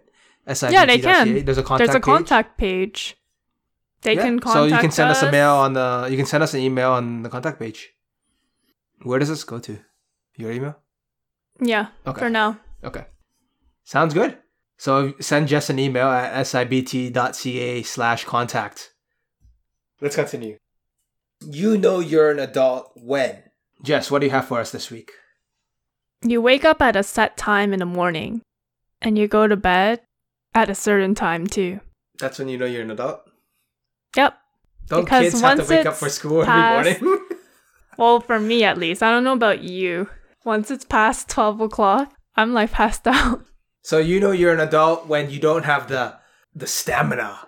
Yeah, 0.70 0.87
they 0.87 0.98
can. 0.98 1.44
There's 1.44 1.59
a 1.59 1.62
contact 1.62 1.88
there's 1.92 1.96
a 1.96 2.01
page. 2.01 2.05
contact 2.16 2.51
page. 2.59 3.01
They 4.03 4.14
Yeah, 4.14 4.22
can 4.22 4.35
So 4.42 4.64
you 4.64 4.79
can 4.79 4.90
send 4.90 5.11
us. 5.11 5.22
a 5.22 5.31
mail 5.31 5.55
on 5.64 5.70
the. 5.74 6.09
You 6.11 6.16
can 6.16 6.24
send 6.33 6.42
us 6.42 6.55
an 6.55 6.61
email 6.61 6.92
on 6.92 7.22
the 7.24 7.29
contact 7.29 7.59
page. 7.59 7.81
Where 9.03 9.18
does 9.18 9.29
this 9.29 9.44
go 9.44 9.59
to? 9.68 9.79
Your 10.38 10.51
email. 10.53 10.77
Yeah, 11.61 11.88
Okay. 12.07 12.18
for 12.20 12.31
now. 12.31 12.59
Okay. 12.83 13.05
Sounds 13.85 14.14
good. 14.14 14.38
So 14.79 15.12
send 15.20 15.48
Jess 15.48 15.68
an 15.68 15.79
email 15.79 16.07
at 16.09 16.33
sibt.ca 16.46 17.83
slash 17.83 18.24
contact. 18.24 18.92
Let's 20.01 20.14
continue. 20.14 20.57
You 21.44 21.77
know 21.77 21.98
you're 21.98 22.31
an 22.31 22.38
adult 22.38 22.92
when? 22.94 23.42
Jess, 23.83 24.11
what 24.11 24.20
do 24.20 24.27
you 24.27 24.31
have 24.31 24.46
for 24.46 24.61
us 24.61 24.70
this 24.70 24.90
week? 24.90 25.11
You 26.22 26.40
wake 26.40 26.64
up 26.64 26.81
at 26.81 26.94
a 26.96 27.03
set 27.03 27.37
time 27.37 27.72
in 27.72 27.81
the 27.81 27.87
morning 27.87 28.42
and 29.03 29.18
you 29.18 29.27
go 29.29 29.46
to 29.48 29.57
bed 29.57 30.01
at 30.55 30.70
a 30.70 30.74
certain 30.74 31.14
time 31.16 31.46
too. 31.46 31.81
That's 32.18 32.38
when 32.38 32.48
you 32.48 32.59
know 32.59 32.66
you're 32.66 32.83
an 32.83 32.90
adult? 32.92 33.20
Yep. 34.16 34.35
Don't 34.88 35.05
Because 35.05 35.33
kids 35.33 35.40
have 35.40 35.59
to 35.59 35.64
wake 35.74 35.87
up 35.87 35.94
for 35.94 36.09
school 36.09 36.44
past- 36.44 36.87
every 36.88 37.07
morning? 37.09 37.24
Well, 37.98 38.20
for 38.20 38.38
me 38.38 38.62
at 38.62 38.79
least. 38.79 39.03
I 39.03 39.11
don't 39.11 39.24
know 39.24 39.33
about 39.33 39.61
you. 39.62 40.09
Once 40.48 40.70
it's 40.70 40.87
past 40.87 41.28
12 41.28 41.61
o'clock, 41.61 42.11
I'm 42.34 42.54
like 42.54 42.72
passed 42.72 43.06
out. 43.06 43.44
so 43.82 43.98
you 43.98 44.18
know 44.18 44.30
you're 44.32 44.54
an 44.54 44.61
adult 44.61 45.06
when 45.06 45.28
you 45.30 45.38
don't 45.38 45.66
have 45.66 45.88
the 45.88 46.16
the 46.56 46.66
stamina, 46.66 47.38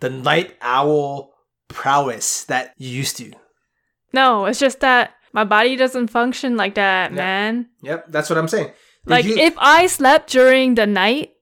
the 0.00 0.10
night 0.10 0.54
owl 0.60 1.32
prowess 1.68 2.44
that 2.44 2.74
you 2.76 2.90
used 2.90 3.16
to. 3.16 3.32
No, 4.12 4.44
it's 4.44 4.60
just 4.60 4.80
that 4.80 5.14
my 5.32 5.44
body 5.44 5.76
doesn't 5.76 6.08
function 6.08 6.58
like 6.58 6.74
that, 6.74 7.14
man. 7.14 7.70
Yep, 7.80 8.12
that's 8.12 8.28
what 8.28 8.36
I'm 8.38 8.48
saying. 8.48 8.68
Did 9.06 9.10
Like 9.10 9.24
you- 9.24 9.38
if 9.38 9.54
I 9.56 9.86
slept 9.86 10.28
during 10.30 10.74
the 10.74 10.84
night, 10.86 11.32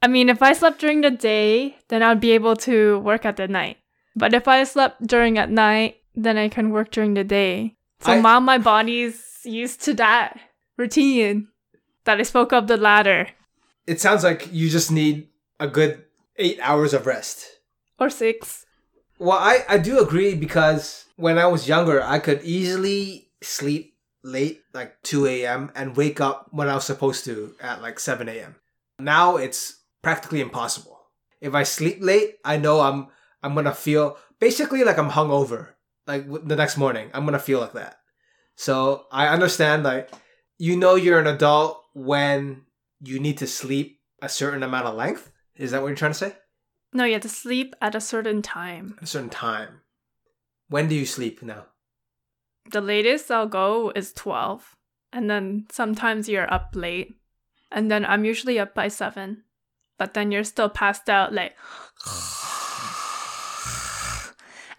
I 0.00 0.08
mean, 0.08 0.30
if 0.32 0.40
I 0.40 0.54
slept 0.54 0.80
during 0.80 1.02
the 1.02 1.10
day, 1.12 1.76
then 1.88 2.02
I'd 2.02 2.18
be 2.20 2.32
able 2.32 2.56
to 2.64 2.98
work 3.00 3.26
at 3.28 3.36
the 3.36 3.46
night. 3.46 3.76
But 4.16 4.32
if 4.32 4.48
I 4.48 4.64
slept 4.64 5.06
during 5.06 5.36
at 5.36 5.50
night, 5.50 5.96
then 6.14 6.38
I 6.38 6.48
can 6.48 6.70
work 6.72 6.90
during 6.90 7.12
the 7.12 7.24
day. 7.24 7.76
So 8.00 8.12
I- 8.12 8.20
now 8.24 8.40
my 8.40 8.56
body's 8.56 9.20
used 9.44 9.84
to 9.84 9.92
that 9.94 10.40
routine 10.76 11.48
that 12.04 12.18
I 12.18 12.22
spoke 12.22 12.52
of 12.52 12.66
the 12.66 12.76
latter 12.76 13.28
it 13.86 14.00
sounds 14.00 14.24
like 14.24 14.52
you 14.52 14.68
just 14.68 14.90
need 14.90 15.28
a 15.60 15.68
good 15.68 16.04
eight 16.36 16.58
hours 16.60 16.92
of 16.92 17.06
rest. 17.06 17.46
or 17.98 18.10
six. 18.10 18.66
Well, 19.18 19.38
I, 19.38 19.64
I 19.68 19.78
do 19.78 20.00
agree 20.00 20.34
because 20.34 21.06
when 21.16 21.38
I 21.38 21.46
was 21.46 21.68
younger, 21.68 22.02
I 22.02 22.18
could 22.18 22.42
easily 22.42 23.30
sleep 23.42 23.94
late, 24.22 24.62
like 24.74 25.00
2 25.02 25.26
a.m., 25.26 25.72
and 25.74 25.96
wake 25.96 26.20
up 26.20 26.48
when 26.50 26.68
I 26.68 26.74
was 26.74 26.84
supposed 26.84 27.24
to 27.24 27.54
at 27.60 27.80
like 27.80 27.98
7 27.98 28.28
a.m. 28.28 28.56
Now 28.98 29.36
it's 29.36 29.80
practically 30.02 30.40
impossible. 30.40 30.98
If 31.40 31.54
I 31.54 31.62
sleep 31.62 31.98
late, 32.00 32.36
I 32.44 32.56
know 32.56 32.80
I'm 32.80 33.08
I'm 33.42 33.54
gonna 33.54 33.74
feel 33.74 34.18
basically 34.40 34.84
like 34.84 34.98
I'm 34.98 35.10
hungover. 35.10 35.68
Like 36.06 36.26
the 36.46 36.56
next 36.56 36.76
morning, 36.76 37.10
I'm 37.14 37.24
gonna 37.24 37.38
feel 37.38 37.60
like 37.60 37.74
that. 37.74 37.98
So 38.56 39.06
I 39.12 39.28
understand 39.28 39.84
like 39.84 40.10
you 40.58 40.76
know 40.76 40.94
you're 40.94 41.18
an 41.18 41.26
adult 41.26 41.82
when 41.94 42.62
you 43.00 43.18
need 43.18 43.38
to 43.38 43.46
sleep 43.46 44.00
a 44.22 44.28
certain 44.28 44.62
amount 44.62 44.86
of 44.86 44.94
length. 44.94 45.30
Is 45.56 45.70
that 45.70 45.82
what 45.82 45.88
you're 45.88 45.96
trying 45.96 46.12
to 46.12 46.18
say? 46.18 46.36
No, 46.92 47.04
you 47.04 47.14
have 47.14 47.22
to 47.22 47.28
sleep 47.28 47.74
at 47.80 47.94
a 47.94 48.00
certain 48.00 48.42
time. 48.42 48.96
a 49.00 49.06
certain 49.06 49.30
time. 49.30 49.80
When 50.68 50.88
do 50.88 50.94
you 50.94 51.06
sleep 51.06 51.42
now? 51.42 51.66
The 52.70 52.80
latest 52.80 53.30
I'll 53.30 53.46
go 53.46 53.92
is 53.94 54.12
12. 54.12 54.76
And 55.12 55.30
then 55.30 55.66
sometimes 55.70 56.28
you're 56.28 56.52
up 56.52 56.70
late. 56.74 57.16
And 57.70 57.90
then 57.90 58.04
I'm 58.04 58.24
usually 58.24 58.58
up 58.58 58.74
by 58.74 58.88
7. 58.88 59.44
But 59.98 60.14
then 60.14 60.32
you're 60.32 60.44
still 60.44 60.68
passed 60.68 61.08
out, 61.08 61.32
like. 61.32 61.56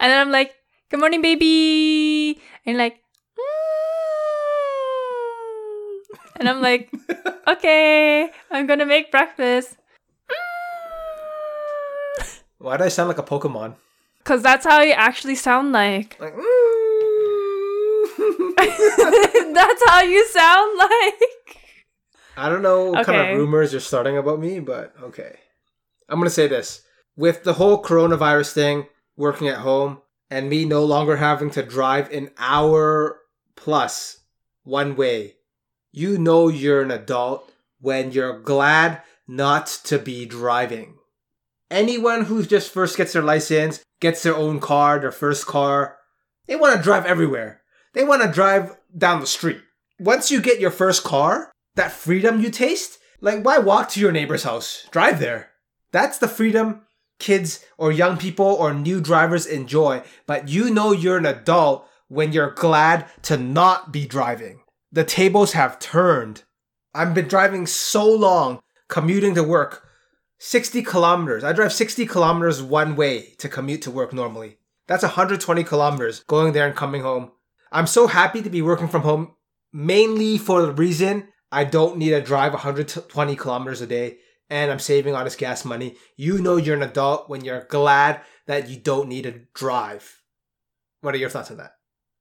And 0.00 0.12
then 0.12 0.20
I'm 0.20 0.30
like, 0.30 0.54
good 0.90 1.00
morning, 1.00 1.22
baby. 1.22 2.40
And 2.64 2.78
like, 2.78 3.02
"Mm." 3.34 3.48
And 6.38 6.48
I'm 6.48 6.62
like, 6.62 6.90
okay, 7.48 8.30
I'm 8.50 8.66
gonna 8.66 8.86
make 8.86 9.10
breakfast. 9.10 9.76
Why 12.58 12.76
do 12.76 12.84
I 12.84 12.88
sound 12.88 13.08
like 13.08 13.18
a 13.18 13.22
Pokemon? 13.22 13.76
Cause 14.24 14.42
that's 14.42 14.66
how 14.66 14.82
you 14.82 14.92
actually 14.92 15.36
sound 15.36 15.72
like. 15.72 16.16
Like, 16.20 16.34
mm. 16.34 16.44
that's 19.54 19.82
how 19.86 20.02
you 20.02 20.26
sound 20.28 20.78
like. 20.78 21.58
I 22.36 22.48
don't 22.48 22.62
know 22.62 22.90
what 22.90 23.06
kind 23.06 23.32
of 23.32 23.38
rumors 23.38 23.72
you're 23.72 23.80
starting 23.80 24.16
about 24.16 24.40
me, 24.40 24.60
but 24.60 24.94
okay. 25.02 25.36
I'm 26.08 26.18
gonna 26.18 26.30
say 26.30 26.46
this. 26.46 26.82
With 27.16 27.44
the 27.44 27.54
whole 27.54 27.82
coronavirus 27.82 28.52
thing, 28.52 28.86
working 29.16 29.48
at 29.48 29.58
home, 29.58 30.02
and 30.30 30.48
me 30.48 30.64
no 30.64 30.84
longer 30.84 31.16
having 31.16 31.50
to 31.50 31.62
drive 31.62 32.10
an 32.12 32.30
hour 32.38 33.20
plus 33.56 34.20
one 34.62 34.94
way, 34.94 35.34
you 35.98 36.16
know 36.16 36.46
you're 36.46 36.82
an 36.82 36.92
adult 36.92 37.50
when 37.80 38.12
you're 38.12 38.38
glad 38.38 39.02
not 39.26 39.66
to 39.84 39.98
be 39.98 40.24
driving. 40.24 40.94
Anyone 41.70 42.24
who 42.24 42.44
just 42.44 42.72
first 42.72 42.96
gets 42.96 43.12
their 43.12 43.22
license, 43.22 43.82
gets 44.00 44.22
their 44.22 44.36
own 44.36 44.60
car, 44.60 45.00
their 45.00 45.10
first 45.10 45.46
car, 45.46 45.96
they 46.46 46.54
want 46.54 46.76
to 46.76 46.82
drive 46.82 47.04
everywhere. 47.04 47.62
They 47.94 48.04
want 48.04 48.22
to 48.22 48.30
drive 48.30 48.76
down 48.96 49.20
the 49.20 49.26
street. 49.26 49.60
Once 49.98 50.30
you 50.30 50.40
get 50.40 50.60
your 50.60 50.70
first 50.70 51.02
car, 51.02 51.50
that 51.74 51.90
freedom 51.90 52.40
you 52.40 52.50
taste, 52.50 52.98
like 53.20 53.44
why 53.44 53.58
walk 53.58 53.90
to 53.90 54.00
your 54.00 54.12
neighbor's 54.12 54.44
house? 54.44 54.86
Drive 54.92 55.18
there. 55.18 55.50
That's 55.90 56.18
the 56.18 56.28
freedom 56.28 56.82
kids 57.18 57.64
or 57.76 57.90
young 57.90 58.16
people 58.16 58.46
or 58.46 58.72
new 58.72 59.00
drivers 59.00 59.44
enjoy, 59.44 60.02
but 60.26 60.48
you 60.48 60.70
know 60.70 60.92
you're 60.92 61.18
an 61.18 61.26
adult 61.26 61.88
when 62.06 62.32
you're 62.32 62.52
glad 62.52 63.06
to 63.22 63.36
not 63.36 63.92
be 63.92 64.06
driving. 64.06 64.60
The 64.90 65.04
tables 65.04 65.52
have 65.52 65.78
turned. 65.78 66.44
I've 66.94 67.14
been 67.14 67.28
driving 67.28 67.66
so 67.66 68.08
long, 68.08 68.60
commuting 68.88 69.34
to 69.34 69.42
work. 69.42 69.86
60 70.38 70.82
kilometers. 70.82 71.44
I 71.44 71.52
drive 71.52 71.72
60 71.72 72.06
kilometers 72.06 72.62
one 72.62 72.96
way 72.96 73.34
to 73.38 73.48
commute 73.48 73.82
to 73.82 73.90
work 73.90 74.12
normally. 74.12 74.58
That's 74.86 75.02
120 75.02 75.64
kilometers 75.64 76.20
going 76.20 76.52
there 76.52 76.66
and 76.66 76.76
coming 76.76 77.02
home. 77.02 77.32
I'm 77.70 77.86
so 77.86 78.06
happy 78.06 78.40
to 78.42 78.50
be 78.50 78.62
working 78.62 78.88
from 78.88 79.02
home 79.02 79.34
mainly 79.72 80.38
for 80.38 80.62
the 80.62 80.72
reason 80.72 81.28
I 81.52 81.64
don't 81.64 81.98
need 81.98 82.10
to 82.10 82.20
drive 82.20 82.52
120 82.52 83.36
kilometers 83.36 83.80
a 83.80 83.86
day 83.86 84.18
and 84.50 84.70
I'm 84.70 84.78
saving 84.78 85.14
on 85.14 85.24
this 85.24 85.36
gas 85.36 85.64
money. 85.64 85.96
You 86.16 86.38
know 86.38 86.56
you're 86.56 86.76
an 86.76 86.82
adult 86.82 87.28
when 87.28 87.44
you're 87.44 87.66
glad 87.68 88.20
that 88.46 88.68
you 88.68 88.78
don't 88.78 89.08
need 89.08 89.24
to 89.24 89.40
drive. 89.54 90.22
What 91.00 91.14
are 91.14 91.18
your 91.18 91.30
thoughts 91.30 91.50
on 91.50 91.58
that? 91.58 91.72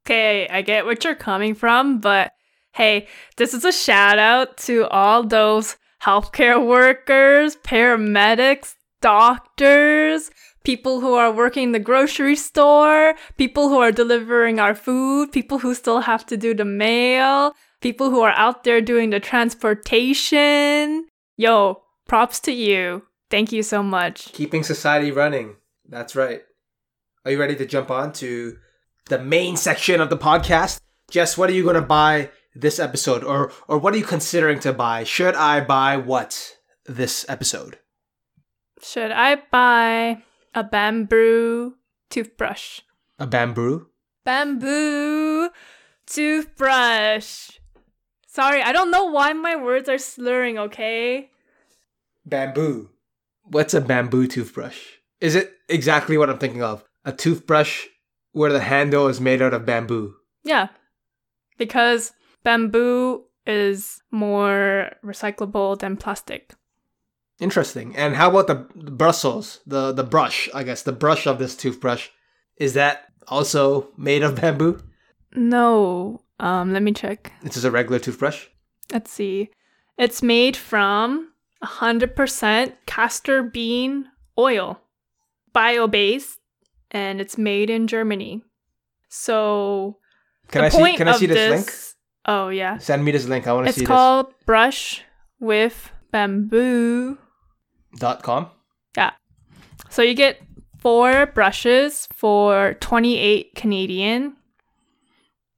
Okay, 0.05 0.47
I 0.47 0.61
get 0.61 0.85
what 0.85 1.03
you're 1.03 1.15
coming 1.15 1.55
from, 1.55 1.99
but 1.99 2.33
hey, 2.77 3.07
this 3.37 3.55
is 3.55 3.65
a 3.65 3.71
shout 3.71 4.19
out 4.19 4.55
to 4.55 4.85
all 4.89 5.23
those 5.23 5.77
healthcare 6.03 6.63
workers, 6.63 7.55
paramedics, 7.55 8.75
doctors, 9.01 10.29
people 10.63 10.99
who 10.99 11.15
are 11.15 11.31
working 11.31 11.63
in 11.63 11.71
the 11.71 11.79
grocery 11.79 12.35
store, 12.35 13.15
people 13.35 13.69
who 13.69 13.79
are 13.79 13.91
delivering 13.91 14.59
our 14.59 14.75
food, 14.75 15.31
people 15.31 15.57
who 15.57 15.73
still 15.73 16.01
have 16.01 16.23
to 16.27 16.37
do 16.37 16.53
the 16.53 16.65
mail, 16.65 17.53
people 17.81 18.11
who 18.11 18.21
are 18.21 18.33
out 18.33 18.63
there 18.63 18.79
doing 18.79 19.09
the 19.09 19.19
transportation. 19.19 21.07
Yo, 21.35 21.81
props 22.07 22.39
to 22.41 22.51
you. 22.51 23.01
Thank 23.31 23.51
you 23.51 23.63
so 23.63 23.81
much. 23.81 24.31
Keeping 24.33 24.61
society 24.61 25.11
running. 25.11 25.55
That's 25.89 26.15
right. 26.15 26.43
Are 27.25 27.31
you 27.31 27.39
ready 27.39 27.55
to 27.55 27.65
jump 27.65 27.89
on 27.89 28.13
to 28.13 28.57
the 29.09 29.17
main 29.17 29.57
section 29.57 29.99
of 29.99 30.11
the 30.11 30.17
podcast? 30.17 30.79
Jess, 31.09 31.37
what 31.37 31.49
are 31.49 31.53
you 31.53 31.63
going 31.63 31.75
to 31.75 31.81
buy 31.81 32.29
this 32.61 32.79
episode? 32.79 33.23
Or, 33.23 33.51
or 33.67 33.77
what 33.77 33.93
are 33.93 33.97
you 33.97 34.05
considering 34.05 34.59
to 34.61 34.73
buy? 34.73 35.03
Should 35.03 35.35
I 35.35 35.61
buy 35.61 35.97
what 35.97 36.57
this 36.85 37.25
episode? 37.29 37.79
Should 38.81 39.11
I 39.11 39.41
buy 39.51 40.23
a 40.53 40.63
bamboo 40.63 41.75
toothbrush? 42.09 42.81
A 43.19 43.27
bamboo? 43.27 43.87
Bamboo 44.23 45.49
toothbrush. 46.05 47.51
Sorry, 48.27 48.61
I 48.61 48.71
don't 48.71 48.91
know 48.91 49.05
why 49.05 49.33
my 49.33 49.55
words 49.55 49.89
are 49.89 49.97
slurring, 49.97 50.57
okay? 50.59 51.31
Bamboo. 52.25 52.89
What's 53.43 53.73
a 53.73 53.81
bamboo 53.81 54.27
toothbrush? 54.27 54.77
Is 55.21 55.33
it 55.33 55.53
exactly 55.69 56.17
what 56.17 56.29
I'm 56.29 56.37
thinking 56.37 56.61
of? 56.61 56.83
A 57.03 57.11
toothbrush 57.11 57.87
where 58.33 58.51
the 58.51 58.59
handle 58.59 59.07
is 59.07 59.19
made 59.19 59.41
out 59.41 59.53
of 59.53 59.65
bamboo. 59.65 60.15
Yeah. 60.43 60.67
Because 61.57 62.11
bamboo 62.47 63.25
is 63.45 64.01
more 64.09 64.89
recyclable 65.03 65.77
than 65.77 65.97
plastic. 65.97 66.53
Interesting. 67.41 67.93
And 67.97 68.15
how 68.15 68.29
about 68.29 68.47
the 68.47 68.55
bristles, 68.91 69.59
the 69.67 69.91
the 69.91 70.05
brush? 70.05 70.47
I 70.53 70.63
guess 70.63 70.81
the 70.81 70.93
brush 70.93 71.27
of 71.27 71.39
this 71.39 71.57
toothbrush 71.57 72.07
is 72.55 72.73
that 72.73 73.11
also 73.27 73.89
made 73.97 74.23
of 74.23 74.39
bamboo? 74.39 74.79
No. 75.35 76.21
Um, 76.39 76.71
let 76.71 76.83
me 76.83 76.93
check. 76.93 77.33
It's 77.43 77.55
just 77.55 77.65
a 77.65 77.71
regular 77.71 77.99
toothbrush. 77.99 78.47
Let's 78.93 79.11
see. 79.11 79.49
It's 79.97 80.23
made 80.23 80.55
from 80.55 81.33
100% 81.63 82.73
castor 82.85 83.43
bean 83.43 84.05
oil, 84.37 84.79
bio 85.51 85.87
based, 85.87 86.39
and 86.91 87.19
it's 87.19 87.37
made 87.37 87.69
in 87.69 87.87
Germany. 87.87 88.43
So, 89.09 89.97
Can 90.47 90.63
I 90.63 90.69
see? 90.69 90.95
Can 90.95 91.07
I 91.09 91.17
see 91.17 91.25
this, 91.25 91.49
link? 91.49 91.86
Oh, 92.27 92.49
yeah. 92.49 92.77
Send 92.77 93.05
me 93.05 93.11
this 93.11 93.25
link. 93.25 93.47
I 93.47 93.53
want 93.53 93.67
to 93.67 93.73
see. 93.73 93.81
It's 93.81 93.87
called 93.87 94.33
Brush 94.45 95.03
with 95.39 95.91
Bamboo. 96.11 97.17
Dot 97.97 98.21
com. 98.21 98.49
Yeah. 98.95 99.11
So 99.89 100.01
you 100.01 100.13
get 100.13 100.41
four 100.79 101.27
brushes 101.27 102.07
for 102.13 102.75
28 102.75 103.55
Canadian. 103.55 104.35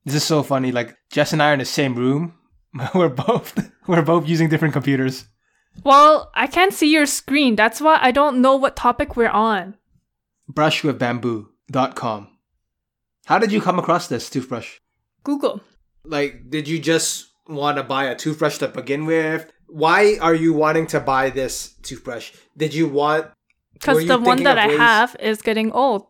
This 0.04 0.14
is 0.14 0.24
so 0.24 0.42
funny. 0.42 0.72
Like 0.72 0.96
Jess 1.10 1.32
and 1.32 1.42
I 1.42 1.50
are 1.50 1.52
in 1.54 1.58
the 1.58 1.64
same 1.64 1.94
room. 1.94 2.34
we're 2.94 3.08
both 3.08 3.70
we're 3.86 4.02
both 4.02 4.28
using 4.28 4.48
different 4.48 4.72
computers. 4.72 5.26
Well, 5.84 6.30
I 6.34 6.46
can't 6.46 6.74
see 6.74 6.90
your 6.92 7.06
screen. 7.06 7.56
That's 7.56 7.80
why 7.80 7.98
I 8.00 8.10
don't 8.10 8.40
know 8.40 8.56
what 8.56 8.76
topic 8.76 9.16
we're 9.16 9.28
on. 9.28 9.76
Brush 10.48 10.82
with 10.82 10.98
Brushwithbamboo.com. 10.98 12.28
How 13.26 13.38
did 13.38 13.52
you 13.52 13.60
come 13.60 13.78
across 13.78 14.08
this 14.08 14.28
toothbrush? 14.28 14.78
Google. 15.22 15.60
Like, 16.04 16.50
did 16.50 16.68
you 16.68 16.78
just 16.78 17.28
want 17.48 17.76
to 17.76 17.82
buy 17.82 18.04
a 18.04 18.16
toothbrush 18.16 18.58
to 18.58 18.68
begin 18.68 19.06
with? 19.06 19.50
Why 19.66 20.18
are 20.20 20.34
you 20.34 20.52
wanting 20.52 20.86
to 20.88 21.00
buy 21.00 21.30
this 21.30 21.74
toothbrush? 21.82 22.32
Did 22.56 22.74
you 22.74 22.88
want? 22.88 23.26
Because 23.74 24.06
the 24.06 24.18
one 24.18 24.42
that 24.42 24.58
I 24.58 24.68
ways- 24.68 24.78
have 24.78 25.16
is 25.20 25.42
getting 25.42 25.72
old. 25.72 26.06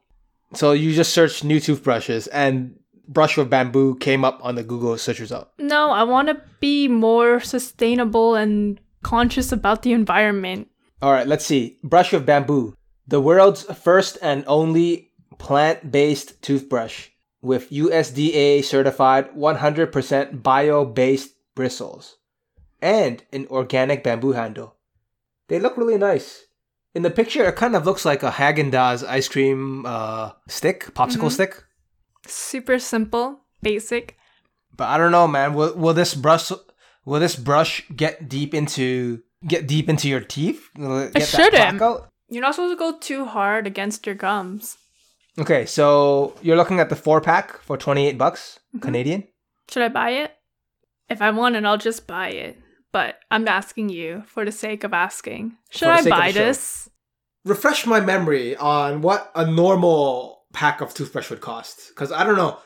So 0.55 0.73
you 0.73 0.93
just 0.93 1.13
searched 1.13 1.45
new 1.45 1.61
toothbrushes 1.61 2.27
and 2.29 2.75
brush 3.07 3.37
with 3.37 3.51
bamboo 3.51 3.97
came 3.97 4.25
up 4.25 4.41
on 4.43 4.55
the 4.57 4.65
Google 4.65 4.97
search 4.99 5.21
result. 5.21 5.49
No, 5.59 5.91
I 5.91 6.03
want 6.03 6.29
to 6.29 6.41
be 6.61 6.89
more 6.89 7.41
sustainable 7.41 8.35
and 8.35 8.81
conscious 9.03 9.53
about 9.53 9.83
the 9.83 9.93
environment. 9.93 10.69
All 11.03 11.13
right, 11.13 11.27
let's 11.27 11.47
see. 11.47 11.79
Brush 11.85 12.13
with 12.13 12.27
bamboo, 12.27 12.75
the 13.07 13.21
world's 13.21 13.63
first 13.63 14.19
and 14.23 14.45
only 14.47 15.13
plant-based 15.39 16.43
toothbrush 16.43 17.09
with 17.43 17.71
USDA 17.71 18.63
certified 18.65 19.31
100% 19.35 20.43
bio-based 20.43 21.31
bristles 21.55 22.17
and 22.83 23.23
an 23.33 23.47
organic 23.51 24.03
bamboo 24.05 24.33
handle. 24.33 24.77
They 25.49 25.59
look 25.59 25.77
really 25.77 25.99
nice. 25.99 26.45
In 26.95 27.03
the 27.03 27.11
picture, 27.11 27.45
it 27.47 27.57
kind 27.57 27.77
of 27.77 27.87
looks 27.87 28.05
like 28.05 28.23
a 28.23 28.31
Haagen-Dazs 28.31 29.07
ice 29.07 29.29
cream 29.29 29.85
uh, 29.87 30.33
stick, 30.49 30.93
popsicle 30.95 31.29
Mhm. 31.29 31.33
stick. 31.33 31.65
Super 32.27 32.79
simple, 32.79 33.41
basic. 33.63 34.17
But 34.77 34.89
I 34.89 34.99
don't 34.99 35.13
know, 35.13 35.29
man. 35.29 35.55
Will 35.55 35.75
will 35.77 35.95
this 35.95 36.15
brush 36.15 36.51
will 37.05 37.21
this 37.21 37.37
brush 37.37 37.87
get 37.95 38.29
deep 38.29 38.55
into 38.55 39.23
get 39.47 39.67
deep 39.67 39.89
into 39.89 40.09
your 40.09 40.21
teeth? 40.21 40.69
Will 40.77 40.99
it 41.15 41.27
shouldn't. 41.27 41.81
You're 42.29 42.43
not 42.43 42.55
supposed 42.55 42.73
to 42.75 42.79
go 42.79 42.99
too 42.99 43.25
hard 43.25 43.67
against 43.67 44.07
your 44.07 44.15
gums. 44.15 44.77
Okay, 45.41 45.65
so 45.67 46.37
you're 46.43 46.57
looking 46.57 46.81
at 46.81 46.89
the 46.91 46.97
four 46.97 47.21
pack 47.21 47.59
for 47.63 47.77
twenty 47.77 48.07
eight 48.07 48.19
bucks 48.19 48.59
Mm-hmm. 48.71 48.85
Canadian. 48.85 49.25
Should 49.69 49.83
I 49.83 49.89
buy 49.89 50.11
it? 50.11 50.33
If 51.09 51.21
I 51.21 51.31
want 51.33 51.57
it, 51.57 51.65
I'll 51.65 51.77
just 51.79 52.07
buy 52.07 52.29
it. 52.29 52.57
But 52.93 53.17
I'm 53.31 53.49
asking 53.49 53.89
you 53.89 54.23
for 54.27 54.45
the 54.45 54.53
sake 54.53 54.85
of 54.85 54.93
asking. 54.93 55.57
Should 55.71 55.89
I 55.89 56.09
buy 56.09 56.31
this? 56.33 56.89
Refresh 57.45 57.87
my 57.87 58.01
memory 58.01 58.55
on 58.57 59.01
what 59.01 59.31
a 59.35 59.45
normal 59.51 60.43
pack 60.53 60.81
of 60.81 60.93
toothbrush 60.95 61.31
would 61.31 61.41
cost, 61.41 61.89
because 61.89 62.13
I 62.13 62.23
don't 62.25 62.37
know. 62.37 62.59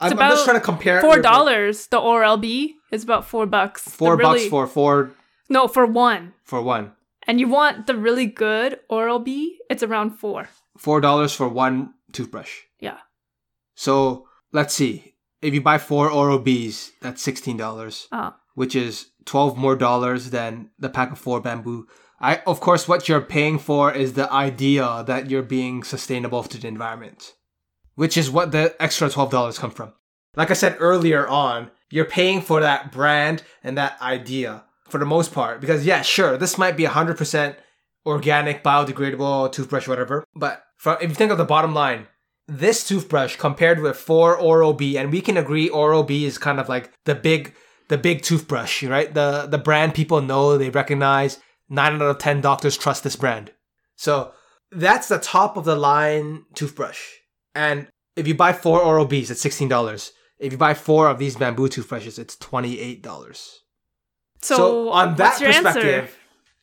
I'm, 0.00 0.18
I'm 0.18 0.30
just 0.30 0.44
trying 0.46 0.56
to 0.56 0.64
compare. 0.64 1.00
Four 1.00 1.20
dollars. 1.20 1.86
The 1.88 1.98
Oral 1.98 2.38
B 2.38 2.76
is 2.90 3.04
about 3.04 3.26
four 3.26 3.46
bucks. 3.46 3.84
The 3.84 3.90
Four 3.90 4.16
bucks 4.16 4.38
really- 4.38 4.48
for 4.48 4.66
four 4.66 5.12
no 5.48 5.68
for 5.68 5.84
one. 5.86 6.32
for 6.44 6.62
one. 6.62 6.92
And 7.26 7.38
you 7.38 7.48
want 7.48 7.86
the 7.86 7.94
really 7.96 8.26
good 8.26 8.80
Oral 8.88 9.18
B? 9.18 9.58
It's 9.68 9.82
around 9.82 10.12
four. 10.12 10.48
Four 10.80 11.02
dollars 11.02 11.34
for 11.34 11.46
one 11.46 11.92
toothbrush. 12.10 12.52
Yeah. 12.78 12.96
So 13.74 14.26
let's 14.50 14.72
see. 14.72 15.14
If 15.42 15.52
you 15.52 15.60
buy 15.60 15.76
four 15.76 16.10
Oral 16.10 16.40
Bs, 16.40 16.92
that's 17.02 17.20
sixteen 17.20 17.58
dollars. 17.58 18.08
Uh, 18.10 18.30
which 18.54 18.74
is 18.74 19.10
12 19.26 19.58
more 19.58 19.76
dollars 19.76 20.30
than 20.30 20.70
the 20.78 20.88
pack 20.88 21.12
of 21.12 21.18
four 21.18 21.38
bamboo. 21.42 21.86
I 22.18 22.36
of 22.46 22.60
course 22.60 22.88
what 22.88 23.10
you're 23.10 23.20
paying 23.20 23.58
for 23.58 23.92
is 23.92 24.14
the 24.14 24.32
idea 24.32 25.04
that 25.06 25.28
you're 25.28 25.42
being 25.42 25.82
sustainable 25.82 26.44
to 26.44 26.58
the 26.58 26.68
environment, 26.68 27.34
which 27.96 28.16
is 28.16 28.30
what 28.30 28.50
the 28.50 28.74
extra 28.80 29.10
twelve 29.10 29.30
dollars 29.30 29.58
come 29.58 29.70
from. 29.70 29.92
Like 30.34 30.50
I 30.50 30.54
said 30.54 30.76
earlier 30.78 31.28
on, 31.28 31.70
you're 31.90 32.06
paying 32.06 32.40
for 32.40 32.60
that 32.60 32.90
brand 32.90 33.42
and 33.62 33.76
that 33.76 34.00
idea 34.00 34.64
for 34.88 34.96
the 34.96 35.04
most 35.04 35.34
part 35.34 35.60
because 35.60 35.84
yeah, 35.84 36.00
sure, 36.00 36.38
this 36.38 36.56
might 36.56 36.78
be 36.78 36.84
hundred 36.84 37.18
percent 37.18 37.56
organic, 38.06 38.62
biodegradable 38.62 39.52
toothbrush, 39.52 39.86
whatever. 39.88 40.24
But 40.34 40.62
from, 40.76 40.96
if 41.00 41.10
you 41.10 41.14
think 41.14 41.32
of 41.32 41.38
the 41.38 41.44
bottom 41.44 41.74
line, 41.74 42.06
this 42.48 42.86
toothbrush 42.86 43.36
compared 43.36 43.80
with 43.80 43.96
four 43.96 44.36
Oral 44.36 44.72
B, 44.72 44.98
and 44.98 45.12
we 45.12 45.20
can 45.20 45.36
agree 45.36 45.68
Oral 45.68 46.02
B 46.02 46.24
is 46.24 46.38
kind 46.38 46.58
of 46.58 46.68
like 46.68 46.92
the 47.04 47.14
big 47.14 47.54
the 47.88 47.98
big 47.98 48.22
toothbrush, 48.22 48.82
right? 48.82 49.12
The 49.12 49.46
the 49.46 49.58
brand 49.58 49.94
people 49.94 50.20
know, 50.20 50.56
they 50.56 50.70
recognize. 50.70 51.38
Nine 51.68 51.94
out 51.94 52.02
of 52.02 52.18
ten 52.18 52.40
doctors 52.40 52.76
trust 52.76 53.04
this 53.04 53.14
brand. 53.14 53.52
So 53.94 54.32
that's 54.72 55.06
the 55.08 55.18
top 55.18 55.56
of 55.56 55.64
the 55.64 55.76
line 55.76 56.44
toothbrush. 56.54 57.00
And 57.54 57.86
if 58.16 58.26
you 58.26 58.34
buy 58.34 58.52
four 58.52 58.80
Oral 58.80 59.06
Bs, 59.06 59.30
it's 59.30 59.40
sixteen 59.40 59.68
dollars. 59.68 60.12
If 60.38 60.52
you 60.52 60.58
buy 60.58 60.74
four 60.74 61.08
of 61.08 61.18
these 61.18 61.36
bamboo 61.36 61.68
toothbrushes, 61.68 62.18
it's 62.18 62.36
twenty 62.36 62.80
eight 62.80 63.02
dollars. 63.02 63.60
So, 64.42 64.88
on 64.90 65.16
that 65.16 65.38
perspective, 65.38 65.84
answer? 65.84 66.14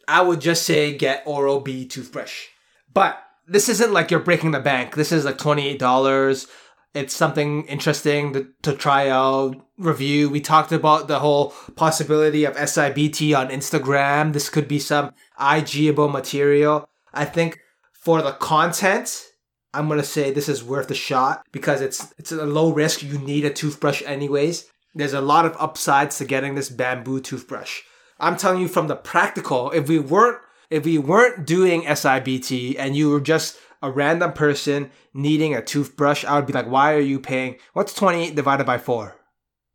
I 0.07 0.21
would 0.21 0.41
just 0.41 0.63
say 0.63 0.95
get 0.97 1.23
Oral 1.25 1.59
B 1.59 1.85
toothbrush. 1.85 2.45
But 2.93 3.21
this 3.47 3.69
isn't 3.69 3.93
like 3.93 4.11
you're 4.11 4.19
breaking 4.19 4.51
the 4.51 4.59
bank. 4.59 4.95
This 4.95 5.11
is 5.11 5.25
like 5.25 5.37
twenty 5.37 5.67
eight 5.67 5.79
dollars. 5.79 6.47
It's 6.93 7.13
something 7.13 7.65
interesting 7.67 8.33
to, 8.33 8.47
to 8.63 8.73
try 8.73 9.09
out, 9.09 9.55
review. 9.77 10.29
We 10.29 10.41
talked 10.41 10.71
about 10.71 11.07
the 11.07 11.19
whole 11.19 11.51
possibility 11.75 12.43
of 12.45 12.55
SIBT 12.55 13.37
on 13.37 13.49
Instagram. 13.49 14.33
This 14.33 14.49
could 14.49 14.67
be 14.67 14.79
some 14.79 15.13
IGable 15.39 16.11
material. 16.11 16.89
I 17.13 17.25
think 17.25 17.59
for 17.93 18.21
the 18.21 18.31
content, 18.31 19.27
I'm 19.73 19.87
gonna 19.87 20.03
say 20.03 20.31
this 20.31 20.49
is 20.49 20.63
worth 20.63 20.89
a 20.89 20.95
shot 20.95 21.45
because 21.51 21.81
it's 21.81 22.13
it's 22.17 22.31
a 22.31 22.45
low 22.45 22.71
risk. 22.73 23.03
You 23.03 23.19
need 23.19 23.45
a 23.45 23.51
toothbrush 23.51 24.01
anyways. 24.05 24.65
There's 24.95 25.13
a 25.13 25.21
lot 25.21 25.45
of 25.45 25.55
upsides 25.59 26.17
to 26.17 26.25
getting 26.25 26.55
this 26.55 26.69
bamboo 26.69 27.19
toothbrush. 27.19 27.81
I'm 28.19 28.37
telling 28.37 28.61
you 28.61 28.67
from 28.67 28.87
the 28.87 28.95
practical. 28.95 29.71
If 29.71 29.87
we 29.87 29.99
weren't 29.99 30.39
if 30.69 30.85
we 30.85 30.97
weren't 30.97 31.45
doing 31.45 31.83
SIBT 31.83 32.75
and 32.77 32.95
you 32.95 33.09
were 33.09 33.21
just 33.21 33.57
a 33.81 33.89
random 33.91 34.33
person 34.33 34.91
needing 35.13 35.55
a 35.55 35.61
toothbrush, 35.61 36.25
I 36.25 36.35
would 36.35 36.45
be 36.47 36.53
like, 36.53 36.67
why 36.67 36.93
are 36.93 36.99
you 36.99 37.19
paying? 37.19 37.57
What's 37.73 37.93
28 37.93 38.35
divided 38.35 38.65
by 38.65 38.77
four? 38.79 39.15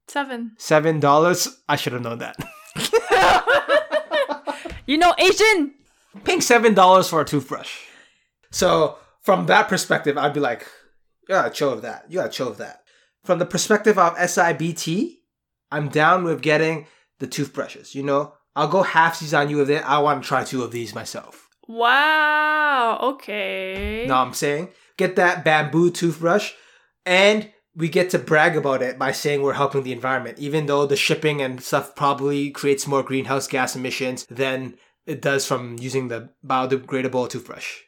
Seven. 0.09 0.53
Seven 0.59 1.01
dollars. 1.01 1.63
I 1.69 1.77
should 1.77 1.93
have 1.95 2.03
known 2.03 2.19
that. 2.19 2.37
You 4.85 4.99
know 4.99 5.15
Asian. 5.17 5.75
paying 6.25 6.41
seven 6.41 6.75
dollars 6.75 7.09
for 7.09 7.21
a 7.21 7.25
toothbrush. 7.25 7.73
So 8.51 8.99
from 9.21 9.47
that 9.47 9.69
perspective, 9.69 10.19
I'd 10.19 10.35
be 10.35 10.41
like, 10.41 10.67
you 11.29 11.35
gotta 11.35 11.51
chill 11.51 11.71
with 11.73 11.83
that. 11.83 12.05
You 12.09 12.17
gotta 12.17 12.31
chill 12.31 12.49
with 12.49 12.59
that. 12.59 12.83
From 13.25 13.39
the 13.39 13.47
perspective 13.47 13.97
of 13.99 14.17
SIBT, 14.17 15.19
I'm 15.71 15.89
down 15.89 16.25
with 16.25 16.43
getting 16.43 16.87
the 17.23 17.29
toothbrushes. 17.29 17.95
You 17.95 18.03
know, 18.03 18.35
I'll 18.55 18.69
go 18.69 18.83
halfsies 18.83 19.39
on 19.39 19.49
you 19.49 19.57
with 19.57 19.71
it. 19.71 19.89
I 19.89 20.01
want 20.01 20.23
to 20.23 20.29
try 20.29 20.45
two 20.45 20.63
of 20.63 20.73
these 20.73 20.95
myself. 20.95 21.49
Wow. 21.69 22.99
Okay. 23.01 24.05
Know 24.07 24.17
what 24.17 24.27
I'm 24.27 24.35
saying? 24.35 24.71
Get 24.99 25.17
that 25.17 25.45
bamboo 25.45 25.91
toothbrush, 25.91 26.53
and 27.07 27.51
we 27.75 27.89
get 27.89 28.11
to 28.11 28.19
brag 28.19 28.57
about 28.57 28.83
it 28.83 28.99
by 28.99 29.13
saying 29.13 29.41
we're 29.41 29.55
helping 29.55 29.85
the 29.85 29.93
environment, 29.93 30.39
even 30.39 30.67
though 30.67 30.85
the 30.85 30.97
shipping 30.97 31.41
and 31.41 31.63
stuff 31.63 31.95
probably 31.95 32.51
creates 32.51 32.87
more 32.87 33.03
greenhouse 33.03 33.47
gas 33.47 33.75
emissions 33.75 34.27
than 34.27 34.75
it 35.07 35.23
does 35.23 35.47
from 35.47 35.79
using 35.79 36.09
the 36.09 36.29
biodegradable 36.45 37.31
toothbrush. 37.31 37.79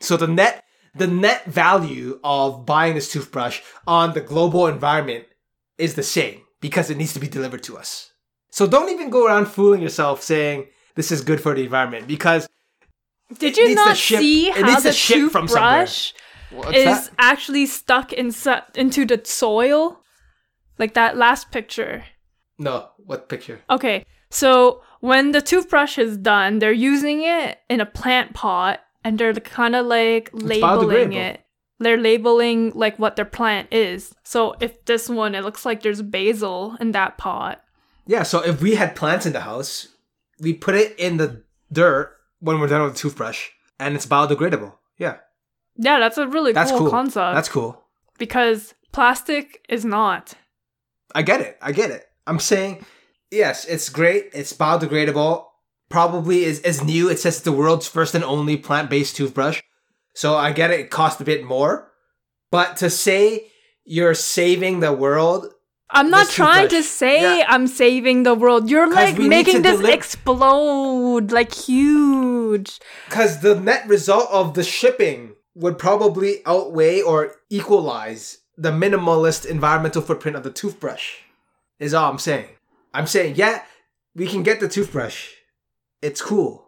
So 0.00 0.16
the 0.16 0.26
net 0.26 0.64
the 0.94 1.06
net 1.06 1.44
value 1.44 2.18
of 2.24 2.66
buying 2.66 2.96
this 2.96 3.12
toothbrush 3.12 3.60
on 3.86 4.12
the 4.12 4.20
global 4.20 4.66
environment 4.66 5.26
is 5.78 5.94
the 5.94 6.02
same 6.02 6.42
because 6.60 6.90
it 6.90 6.96
needs 6.96 7.12
to 7.12 7.20
be 7.20 7.28
delivered 7.28 7.62
to 7.62 7.78
us. 7.78 8.09
So 8.50 8.66
don't 8.66 8.90
even 8.90 9.10
go 9.10 9.26
around 9.26 9.46
fooling 9.46 9.80
yourself 9.80 10.22
saying 10.22 10.66
this 10.96 11.12
is 11.12 11.20
good 11.22 11.40
for 11.40 11.54
the 11.54 11.62
environment 11.62 12.06
because 12.06 12.48
Did 13.38 13.56
you 13.56 13.74
not 13.74 13.96
see 13.96 14.50
how 14.50 14.80
the 14.80 14.92
ship 14.92 15.30
from 15.30 15.48
somewhere. 15.48 15.86
toothbrush 15.86 16.12
is 16.74 16.84
that? 16.84 17.10
actually 17.18 17.66
stuck 17.66 18.12
into 18.12 19.06
the 19.06 19.20
soil? 19.24 20.02
Like 20.78 20.94
that 20.94 21.16
last 21.16 21.50
picture. 21.50 22.04
no, 22.58 22.88
what 22.96 23.28
picture? 23.28 23.60
Okay, 23.68 24.04
so 24.30 24.82
when 25.00 25.32
the 25.32 25.42
toothbrush 25.42 25.98
is 25.98 26.16
done, 26.16 26.58
they're 26.58 26.72
using 26.72 27.22
it 27.22 27.58
in 27.68 27.80
a 27.80 27.86
plant 27.86 28.34
pot 28.34 28.80
and 29.04 29.18
they're 29.18 29.34
kind 29.34 29.76
of 29.76 29.86
like 29.86 30.30
labeling 30.32 31.12
it. 31.12 31.40
They're 31.78 31.96
labeling 31.96 32.72
like 32.74 32.98
what 32.98 33.16
their 33.16 33.24
plant 33.24 33.68
is. 33.72 34.14
So 34.24 34.54
if 34.60 34.84
this 34.84 35.08
one, 35.08 35.34
it 35.34 35.44
looks 35.44 35.64
like 35.64 35.82
there's 35.82 36.02
basil 36.02 36.76
in 36.80 36.92
that 36.92 37.16
pot. 37.16 37.62
Yeah, 38.10 38.24
so 38.24 38.42
if 38.44 38.60
we 38.60 38.74
had 38.74 38.96
plants 38.96 39.24
in 39.24 39.32
the 39.32 39.42
house, 39.42 39.86
we 40.40 40.52
put 40.52 40.74
it 40.74 40.98
in 40.98 41.16
the 41.16 41.44
dirt 41.70 42.16
when 42.40 42.58
we're 42.58 42.66
done 42.66 42.82
with 42.82 42.94
the 42.94 42.98
toothbrush, 42.98 43.48
and 43.78 43.94
it's 43.94 44.06
biodegradable. 44.06 44.72
Yeah, 44.98 45.16
Yeah, 45.76 45.98
that's 46.00 46.18
a 46.18 46.26
really 46.26 46.52
that's 46.52 46.72
cool, 46.72 46.80
cool. 46.80 46.90
concept. 46.90 47.34
That's 47.36 47.48
cool. 47.48 47.84
because 48.18 48.74
plastic 48.92 49.64
is 49.68 49.84
not. 49.84 50.34
I 51.14 51.22
get 51.22 51.40
it. 51.40 51.56
I 51.62 51.70
get 51.72 51.90
it. 51.92 52.04
I'm 52.26 52.40
saying, 52.40 52.84
yes, 53.30 53.64
it's 53.66 53.88
great. 53.88 54.30
It's 54.32 54.52
biodegradable. 54.52 55.44
Probably 55.88 56.44
is, 56.44 56.58
is 56.60 56.82
new. 56.82 57.08
It 57.08 57.18
says 57.20 57.36
it's 57.36 57.44
the 57.44 57.52
world's 57.52 57.86
first 57.88 58.14
and 58.16 58.24
only 58.24 58.56
plant 58.56 58.90
based 58.90 59.14
toothbrush. 59.16 59.62
So 60.14 60.34
I 60.36 60.52
get 60.52 60.70
it. 60.72 60.80
It 60.80 60.90
costs 60.90 61.20
a 61.20 61.24
bit 61.24 61.44
more. 61.44 61.92
But 62.50 62.76
to 62.78 62.90
say 62.90 63.46
you're 63.84 64.14
saving 64.14 64.80
the 64.80 64.92
world, 64.92 65.46
I'm 65.92 66.10
not 66.10 66.26
This 66.26 66.34
trying 66.34 66.68
to 66.68 66.82
say 66.82 67.38
Yeah. 67.38 67.46
I'm 67.48 67.66
saving 67.66 68.22
the 68.22 68.34
world. 68.34 68.70
You're 68.70 68.88
like 68.90 69.18
making 69.18 69.62
this 69.62 69.80
deli- 69.80 69.92
explode 69.92 71.32
like 71.32 71.52
huge. 71.54 72.78
because 73.08 73.40
the 73.40 73.54
net 73.58 73.88
result 73.88 74.28
of 74.30 74.54
the 74.54 74.62
shipping 74.62 75.34
would 75.54 75.78
probably 75.78 76.42
outweigh 76.46 77.00
or 77.02 77.34
equalize 77.50 78.38
the 78.56 78.70
minimalist 78.70 79.46
environmental 79.46 80.02
footprint 80.02 80.36
of 80.36 80.42
the 80.42 80.50
toothbrush, 80.50 81.16
is 81.78 81.94
all 81.94 82.10
I'm 82.10 82.18
saying. 82.18 82.48
I'm 82.92 83.06
saying, 83.06 83.34
yeah, 83.36 83.62
we 84.14 84.26
can 84.26 84.42
get 84.42 84.60
the 84.60 84.68
toothbrush. 84.68 85.30
It's 86.02 86.20
cool. 86.22 86.66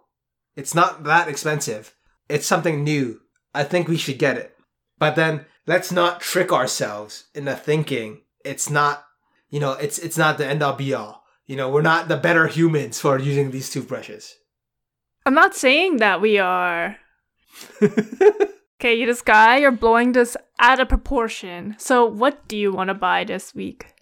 It's 0.57 0.75
not 0.75 1.05
that 1.05 1.29
expensive. 1.29 1.95
It's 2.29 2.47
something 2.47 2.83
new. 2.83 3.21
I 3.55 3.65
think 3.65 3.89
we 3.89 3.97
should 3.99 4.19
get 4.19 4.37
it. 4.39 4.57
But 4.99 5.17
then 5.17 5.47
let's 5.67 5.93
not 5.93 6.21
trick 6.21 6.53
ourselves 6.53 7.25
into 7.35 7.55
thinking 7.55 8.23
it's 8.45 8.71
not, 8.71 9.05
you 9.53 9.61
know, 9.61 9.75
it's 9.75 10.01
it's 10.01 10.19
not 10.19 10.39
the 10.39 10.47
end 10.47 10.65
all 10.65 10.73
be 10.73 10.93
all. 10.93 11.23
You 11.47 11.55
know, 11.55 11.71
we're 11.71 11.83
not 11.83 12.09
the 12.09 12.17
better 12.17 12.49
humans 12.49 12.99
for 12.99 13.17
using 13.21 13.53
these 13.53 13.71
toothbrushes. 13.71 14.35
I'm 15.25 15.35
not 15.35 15.55
saying 15.55 15.99
that 15.99 16.21
we 16.21 16.39
are. 16.39 16.97
Okay, 18.83 18.97
you 18.97 19.07
this 19.07 19.23
guy, 19.23 19.59
you're 19.59 19.71
blowing 19.71 20.11
this 20.11 20.37
out 20.59 20.81
of 20.81 20.89
proportion. 20.89 21.77
So 21.79 22.05
what 22.05 22.49
do 22.49 22.57
you 22.57 22.73
want 22.73 22.89
to 22.89 22.95
buy 22.95 23.23
this 23.23 23.55
week? 23.55 23.95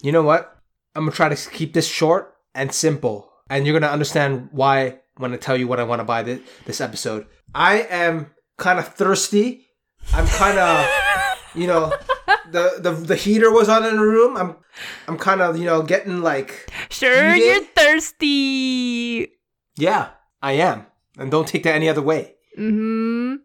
You 0.00 0.10
know 0.10 0.22
what? 0.22 0.56
I'm 0.94 1.02
gonna 1.04 1.14
try 1.14 1.28
to 1.28 1.50
keep 1.50 1.74
this 1.74 1.86
short 1.86 2.34
and 2.54 2.72
simple, 2.72 3.30
and 3.50 3.66
you're 3.66 3.78
gonna 3.78 3.92
understand 3.92 4.48
why 4.52 5.00
when 5.18 5.34
I 5.34 5.36
tell 5.36 5.54
you 5.54 5.68
what 5.68 5.80
I 5.80 5.84
want 5.84 6.00
to 6.00 6.04
buy 6.04 6.22
this, 6.22 6.40
this 6.64 6.80
episode. 6.80 7.26
I 7.54 7.80
am 7.90 8.30
kind 8.56 8.78
of 8.78 8.88
thirsty. 8.88 9.66
I'm 10.14 10.26
kind 10.28 10.58
of, 10.58 10.88
you 11.54 11.66
know, 11.66 11.92
the, 12.50 12.78
the 12.80 12.90
the 12.92 13.16
heater 13.16 13.50
was 13.50 13.68
on 13.68 13.84
in 13.84 13.96
the 13.96 14.02
room. 14.02 14.36
I'm 14.36 14.56
I'm 15.08 15.18
kind 15.18 15.40
of 15.40 15.58
you 15.58 15.64
know 15.64 15.82
getting 15.82 16.22
like, 16.22 16.70
Sure, 16.90 17.32
Heated? 17.34 17.46
you're 17.46 17.64
thirsty. 17.64 19.28
yeah, 19.76 20.10
I 20.42 20.52
am, 20.52 20.86
and 21.18 21.30
don't 21.30 21.48
take 21.48 21.62
that 21.64 21.74
any 21.74 21.88
other 21.88 22.02
way. 22.02 22.34
Mm-hmm. 22.58 23.36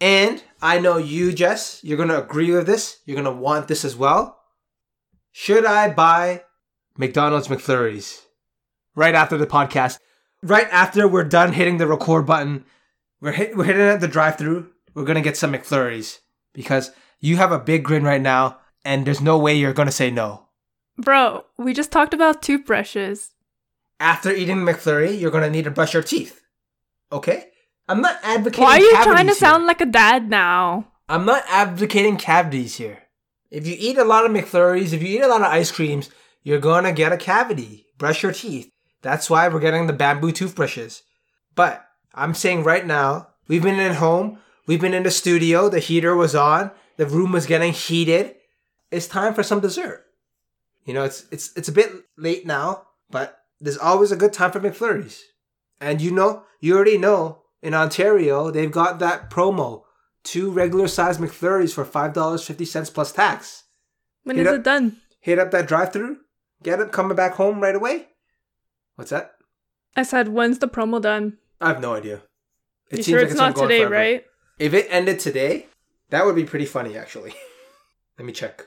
And 0.00 0.42
I 0.60 0.78
know 0.80 0.96
you, 0.96 1.32
Jess, 1.32 1.80
you're 1.82 1.98
gonna 1.98 2.18
agree 2.18 2.50
with 2.50 2.66
this. 2.66 2.98
You're 3.06 3.16
gonna 3.16 3.32
want 3.32 3.68
this 3.68 3.84
as 3.84 3.96
well. 3.96 4.38
Should 5.30 5.64
I 5.64 5.90
buy 5.92 6.42
McDonald's 6.98 7.48
McFlurries 7.48 8.20
right 8.94 9.14
after 9.14 9.38
the 9.38 9.46
podcast? 9.46 9.98
Right 10.42 10.66
after 10.70 11.06
we're 11.06 11.24
done 11.24 11.52
hitting 11.52 11.76
the 11.78 11.86
record 11.86 12.26
button, 12.26 12.64
we're 13.20 13.32
hit, 13.32 13.56
we're 13.56 13.64
hitting 13.64 13.82
at 13.82 14.00
the 14.00 14.08
drive-through. 14.08 14.70
We're 14.94 15.04
gonna 15.04 15.20
get 15.22 15.36
some 15.36 15.52
McFlurries 15.52 16.18
because 16.52 16.90
you 17.22 17.38
have 17.38 17.52
a 17.52 17.58
big 17.58 17.84
grin 17.84 18.02
right 18.02 18.20
now, 18.20 18.58
and 18.84 19.06
there's 19.06 19.22
no 19.22 19.38
way 19.38 19.54
you're 19.54 19.72
gonna 19.72 19.92
say 19.92 20.10
no. 20.10 20.48
Bro, 20.98 21.46
we 21.56 21.72
just 21.72 21.90
talked 21.90 22.12
about 22.12 22.42
toothbrushes. 22.42 23.30
After 23.98 24.30
eating 24.30 24.58
McFlurry, 24.58 25.18
you're 25.18 25.30
gonna 25.30 25.48
need 25.48 25.64
to 25.64 25.70
brush 25.70 25.94
your 25.94 26.02
teeth. 26.02 26.42
Okay? 27.10 27.46
I'm 27.88 28.02
not 28.02 28.18
advocating. 28.22 28.64
Why 28.64 28.78
are 28.78 28.80
you 28.80 29.02
trying 29.02 29.26
to 29.26 29.32
here. 29.32 29.34
sound 29.34 29.66
like 29.66 29.80
a 29.80 29.86
dad 29.86 30.28
now? 30.28 30.88
I'm 31.08 31.24
not 31.24 31.44
advocating 31.48 32.16
cavities 32.16 32.76
here. 32.76 32.98
If 33.50 33.66
you 33.66 33.76
eat 33.78 33.98
a 33.98 34.04
lot 34.04 34.26
of 34.26 34.32
McFlurries, 34.32 34.92
if 34.92 35.02
you 35.02 35.18
eat 35.18 35.22
a 35.22 35.28
lot 35.28 35.42
of 35.42 35.46
ice 35.46 35.70
creams, 35.70 36.10
you're 36.42 36.58
gonna 36.58 36.92
get 36.92 37.12
a 37.12 37.16
cavity. 37.16 37.86
Brush 37.98 38.22
your 38.22 38.32
teeth. 38.32 38.70
That's 39.02 39.30
why 39.30 39.46
we're 39.46 39.60
getting 39.60 39.86
the 39.86 39.92
bamboo 39.92 40.32
toothbrushes. 40.32 41.02
But 41.54 41.84
I'm 42.14 42.34
saying 42.34 42.64
right 42.64 42.84
now, 42.84 43.28
we've 43.46 43.62
been 43.62 43.78
at 43.78 43.96
home, 43.96 44.38
we've 44.66 44.80
been 44.80 44.94
in 44.94 45.04
the 45.04 45.10
studio, 45.10 45.68
the 45.68 45.78
heater 45.78 46.16
was 46.16 46.34
on, 46.34 46.72
the 46.96 47.06
room 47.06 47.32
was 47.32 47.46
getting 47.46 47.72
heated. 47.72 48.36
It's 48.90 49.06
time 49.08 49.34
for 49.34 49.42
some 49.42 49.60
dessert. 49.60 50.04
You 50.84 50.94
know, 50.94 51.04
it's 51.04 51.26
it's 51.30 51.52
it's 51.56 51.68
a 51.68 51.72
bit 51.72 51.90
late 52.16 52.46
now, 52.46 52.86
but 53.10 53.38
there's 53.60 53.78
always 53.78 54.10
a 54.12 54.16
good 54.16 54.32
time 54.32 54.50
for 54.52 54.60
McFlurries. 54.60 55.20
And 55.80 56.00
you 56.00 56.10
know, 56.10 56.44
you 56.60 56.74
already 56.74 56.98
know 56.98 57.42
in 57.62 57.74
Ontario, 57.74 58.50
they've 58.50 58.70
got 58.70 58.98
that 58.98 59.30
promo. 59.30 59.82
Two 60.24 60.50
regular 60.52 60.86
size 60.86 61.18
McFlurries 61.18 61.74
for 61.74 61.84
$5.50 61.84 62.94
plus 62.94 63.12
tax. 63.12 63.64
When 64.24 64.36
You 64.36 64.42
is 64.42 64.46
know- 64.46 64.54
it 64.54 64.62
done? 64.62 64.96
Hit 65.20 65.38
up 65.38 65.50
that 65.52 65.66
drive 65.68 65.92
through, 65.92 66.18
get 66.62 66.80
it 66.80 66.90
coming 66.92 67.16
back 67.16 67.34
home 67.34 67.60
right 67.60 67.74
away. 67.76 68.08
What's 68.96 69.10
that? 69.10 69.32
I 69.96 70.02
said, 70.02 70.28
when's 70.28 70.58
the 70.58 70.68
promo 70.68 71.00
done? 71.00 71.38
I 71.60 71.68
have 71.68 71.80
no 71.80 71.94
idea. 71.94 72.22
It 72.90 72.98
you 72.98 73.02
seems 73.04 73.06
sure 73.06 73.20
like 73.22 73.30
it's 73.30 73.38
not 73.38 73.54
today, 73.56 73.78
forever. 73.80 73.94
right? 73.94 74.24
If 74.58 74.74
it 74.74 74.86
ended 74.90 75.20
today, 75.20 75.66
that 76.12 76.24
would 76.24 76.36
be 76.36 76.44
pretty 76.44 76.66
funny 76.66 76.96
actually. 76.96 77.34
Let 78.18 78.26
me 78.26 78.32
check. 78.32 78.66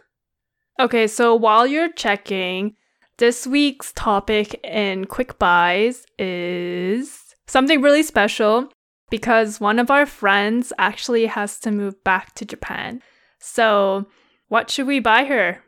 Okay, 0.80 1.08
so 1.08 1.34
while 1.34 1.66
you're 1.66 1.94
checking, 1.94 2.76
this 3.18 3.48
week's 3.48 3.94
topic 3.94 4.60
in 4.66 5.06
Quick 5.06 5.40
Buys 5.40 6.06
is 6.20 7.34
something 7.48 7.82
really 7.82 8.04
special 8.04 8.70
because 9.10 9.62
one 9.62 9.80
of 9.80 9.90
our 9.90 10.06
friends 10.06 10.74
actually 10.78 11.28
has 11.28 11.60
to 11.60 11.72
move 11.72 12.04
back 12.04 12.36
to 12.36 12.46
Japan. 12.46 13.02
So, 13.40 14.08
what 14.50 14.70
should 14.70 14.88
we 14.88 15.00
buy 15.00 15.26
her? 15.26 15.62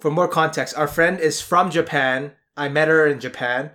For 0.00 0.10
more 0.10 0.28
context, 0.28 0.78
our 0.78 0.88
friend 0.88 1.20
is 1.20 1.42
from 1.42 1.70
Japan. 1.70 2.32
I 2.56 2.68
met 2.68 2.88
her 2.88 3.06
in 3.06 3.20
Japan. 3.20 3.72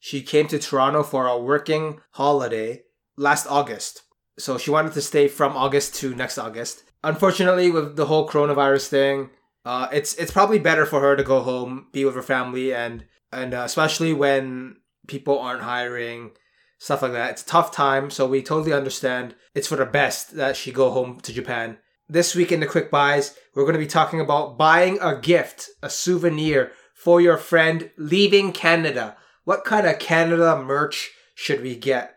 She 0.00 0.22
came 0.22 0.48
to 0.48 0.58
Toronto 0.58 1.02
for 1.02 1.26
a 1.26 1.38
working 1.38 2.00
holiday 2.12 2.82
last 3.16 3.46
August. 3.46 4.02
So 4.38 4.58
she 4.58 4.70
wanted 4.70 4.92
to 4.94 5.02
stay 5.02 5.28
from 5.28 5.56
August 5.56 5.94
to 5.96 6.14
next 6.14 6.38
August. 6.38 6.84
Unfortunately, 7.04 7.70
with 7.70 7.96
the 7.96 8.06
whole 8.06 8.28
coronavirus 8.28 8.88
thing, 8.88 9.30
uh, 9.64 9.88
it's 9.92 10.14
it's 10.14 10.30
probably 10.30 10.58
better 10.58 10.86
for 10.86 11.00
her 11.00 11.16
to 11.16 11.22
go 11.24 11.40
home, 11.40 11.86
be 11.92 12.04
with 12.04 12.14
her 12.14 12.22
family, 12.22 12.74
and 12.74 13.04
and 13.32 13.54
uh, 13.54 13.62
especially 13.64 14.12
when 14.12 14.76
people 15.06 15.38
aren't 15.38 15.62
hiring, 15.62 16.32
stuff 16.78 17.02
like 17.02 17.12
that. 17.12 17.30
It's 17.30 17.42
a 17.42 17.46
tough 17.46 17.72
time, 17.72 18.10
so 18.10 18.26
we 18.26 18.42
totally 18.42 18.72
understand. 18.72 19.34
It's 19.54 19.68
for 19.68 19.76
the 19.76 19.86
best 19.86 20.36
that 20.36 20.56
she 20.56 20.72
go 20.72 20.90
home 20.90 21.20
to 21.20 21.32
Japan. 21.32 21.78
This 22.08 22.34
week 22.34 22.52
in 22.52 22.60
the 22.60 22.66
quick 22.66 22.90
buys, 22.90 23.36
we're 23.54 23.64
going 23.64 23.74
to 23.74 23.80
be 23.80 23.86
talking 23.86 24.20
about 24.20 24.56
buying 24.56 24.98
a 25.00 25.20
gift, 25.20 25.68
a 25.82 25.90
souvenir 25.90 26.70
for 26.94 27.20
your 27.20 27.36
friend 27.36 27.90
leaving 27.96 28.52
Canada. 28.52 29.16
What 29.44 29.64
kind 29.64 29.86
of 29.86 29.98
Canada 29.98 30.62
merch 30.62 31.10
should 31.34 31.62
we 31.62 31.76
get? 31.76 32.14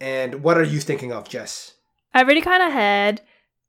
And 0.00 0.42
what 0.42 0.58
are 0.58 0.64
you 0.64 0.80
thinking 0.80 1.12
of, 1.12 1.28
Jess? 1.28 1.72
I 2.14 2.22
already 2.22 2.40
kind 2.40 2.62
of 2.62 2.72
had. 2.72 3.22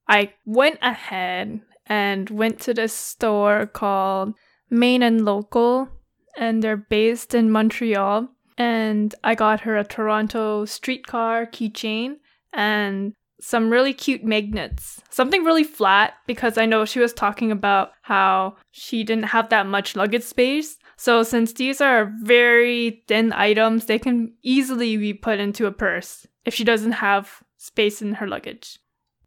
I 0.08 0.34
went 0.46 0.80
ahead 0.82 1.62
and 1.88 2.30
went 2.30 2.60
to 2.62 2.74
this 2.74 2.94
store 2.94 3.66
called 3.66 4.34
Main 4.70 5.04
and 5.04 5.26
Local, 5.26 5.90
and 6.38 6.64
they're 6.64 6.78
based 6.78 7.34
in 7.34 7.52
Montreal. 7.52 8.30
And 8.58 9.16
I 9.24 9.36
got 9.36 9.62
her 9.62 9.78
a 9.78 9.84
Toronto 9.84 10.66
streetcar 10.66 11.48
keychain 11.48 12.18
and 12.52 13.14
some 13.42 13.70
really 13.70 13.94
cute 13.94 14.24
magnets. 14.24 15.02
Something 15.10 15.44
really 15.44 15.64
flat 15.64 16.14
because 16.28 16.58
I 16.58 16.66
know 16.66 16.86
she 16.86 17.00
was 17.00 17.14
talking 17.14 17.52
about 17.52 17.92
how 18.02 18.56
she 18.72 19.04
didn't 19.04 19.26
have 19.26 19.50
that 19.50 19.68
much 19.68 19.96
luggage 19.96 20.24
space. 20.24 20.78
So, 20.96 21.24
since 21.24 21.52
these 21.54 21.82
are 21.82 22.14
very 22.22 23.04
thin 23.08 23.34
items, 23.34 23.86
they 23.86 24.00
can 24.00 24.34
easily 24.44 24.96
be 24.96 25.14
put 25.14 25.40
into 25.40 25.66
a 25.66 25.72
purse 25.72 26.26
if 26.46 26.54
she 26.54 26.64
doesn't 26.64 26.94
have 26.94 27.44
space 27.58 28.02
in 28.02 28.14
her 28.14 28.28
luggage. 28.28 28.80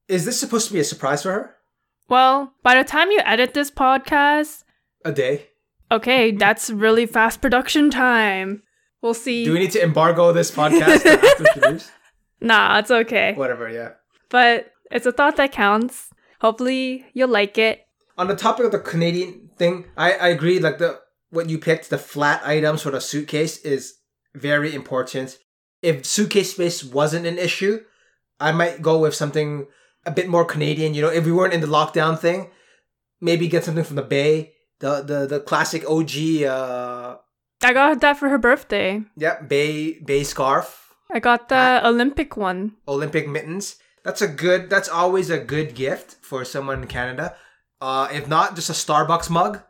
Is 0.09 0.25
this 0.25 0.39
supposed 0.39 0.69
to 0.69 0.73
be 0.75 0.81
a 0.81 0.85
surprise 0.85 1.23
for 1.23 1.33
her? 1.33 1.57
Well, 2.09 2.53
by 2.63 2.77
the 2.77 2.85
time 2.89 3.11
you 3.11 3.21
edit 3.25 3.55
this 3.55 3.71
podcast, 3.71 4.63
A 5.05 5.13
day? 5.13 5.49
okay, 5.91 6.31
that's 6.31 6.71
really 6.71 7.07
fast 7.07 7.41
production 7.41 7.91
time. 7.91 8.63
We'll 9.03 9.15
see. 9.15 9.45
Do 9.45 9.53
we 9.53 9.59
need 9.59 9.73
to 9.73 9.83
embargo 9.83 10.33
this 10.33 10.51
podcast 10.51 11.05
after 11.05 11.79
nah, 12.41 12.79
it's 12.79 12.91
okay. 12.91 13.35
Whatever, 13.35 13.69
yeah. 13.69 13.91
But 14.31 14.73
it's 14.91 15.07
a 15.07 15.13
thought 15.13 15.37
that 15.37 15.53
counts. 15.53 16.11
Hopefully, 16.41 17.07
you'll 17.13 17.29
like 17.29 17.59
it. 17.59 17.83
On 18.19 18.27
the 18.29 18.37
topic 18.37 18.67
of 18.67 18.73
the 18.73 18.79
Canadian 18.79 19.51
thing, 19.57 19.85
I, 19.97 20.13
I 20.13 20.29
agree. 20.29 20.59
Like 20.59 20.79
the 20.79 21.01
what 21.31 21.51
you 21.51 21.59
picked, 21.59 21.91
the 21.91 21.99
flat 21.99 22.43
items 22.45 22.83
for 22.83 22.91
the 22.91 23.01
suitcase 23.01 23.59
is 23.59 23.95
very 24.35 24.75
important. 24.75 25.39
If 25.83 26.07
suitcase 26.07 26.53
space 26.53 26.83
wasn't 26.83 27.27
an 27.27 27.39
issue, 27.39 27.81
I 28.41 28.53
might 28.53 28.83
go 28.83 28.99
with 28.99 29.15
something 29.15 29.67
a 30.07 30.11
bit 30.11 30.29
more 30.29 30.45
Canadian. 30.45 30.95
You 30.95 31.03
know, 31.03 31.09
if 31.09 31.25
we 31.25 31.33
weren't 31.33 31.53
in 31.53 31.61
the 31.61 31.67
lockdown 31.67 32.19
thing, 32.19 32.51
maybe 33.21 33.49
get 33.49 33.65
something 33.65 33.85
from 33.85 33.97
the 33.97 34.03
Bay, 34.03 34.53
the 34.79 35.03
the 35.03 35.27
the 35.27 35.41
classic 35.41 35.85
OG. 35.89 36.43
Uh, 36.45 37.17
I 37.63 37.73
got 37.73 38.01
that 38.01 38.17
for 38.19 38.29
her 38.29 38.39
birthday. 38.39 39.03
yeah, 39.17 39.41
Bay 39.43 39.99
Bay 40.01 40.25
scarf, 40.25 40.95
I 41.11 41.21
got 41.21 41.49
the 41.49 41.81
Olympic 41.87 42.37
one. 42.37 42.77
Olympic 42.89 43.29
mittens. 43.29 43.77
That's 44.05 44.23
a 44.23 44.29
good. 44.29 44.71
That's 44.71 44.89
always 44.89 45.31
a 45.31 45.39
good 45.39 45.75
gift 45.75 46.17
for 46.23 46.45
someone 46.45 46.83
in 46.83 46.89
Canada. 46.89 47.37
Uh, 47.81 48.09
if 48.13 48.29
not, 48.29 48.55
just 48.55 48.71
a 48.71 48.73
Starbucks 48.73 49.29
mug 49.29 49.63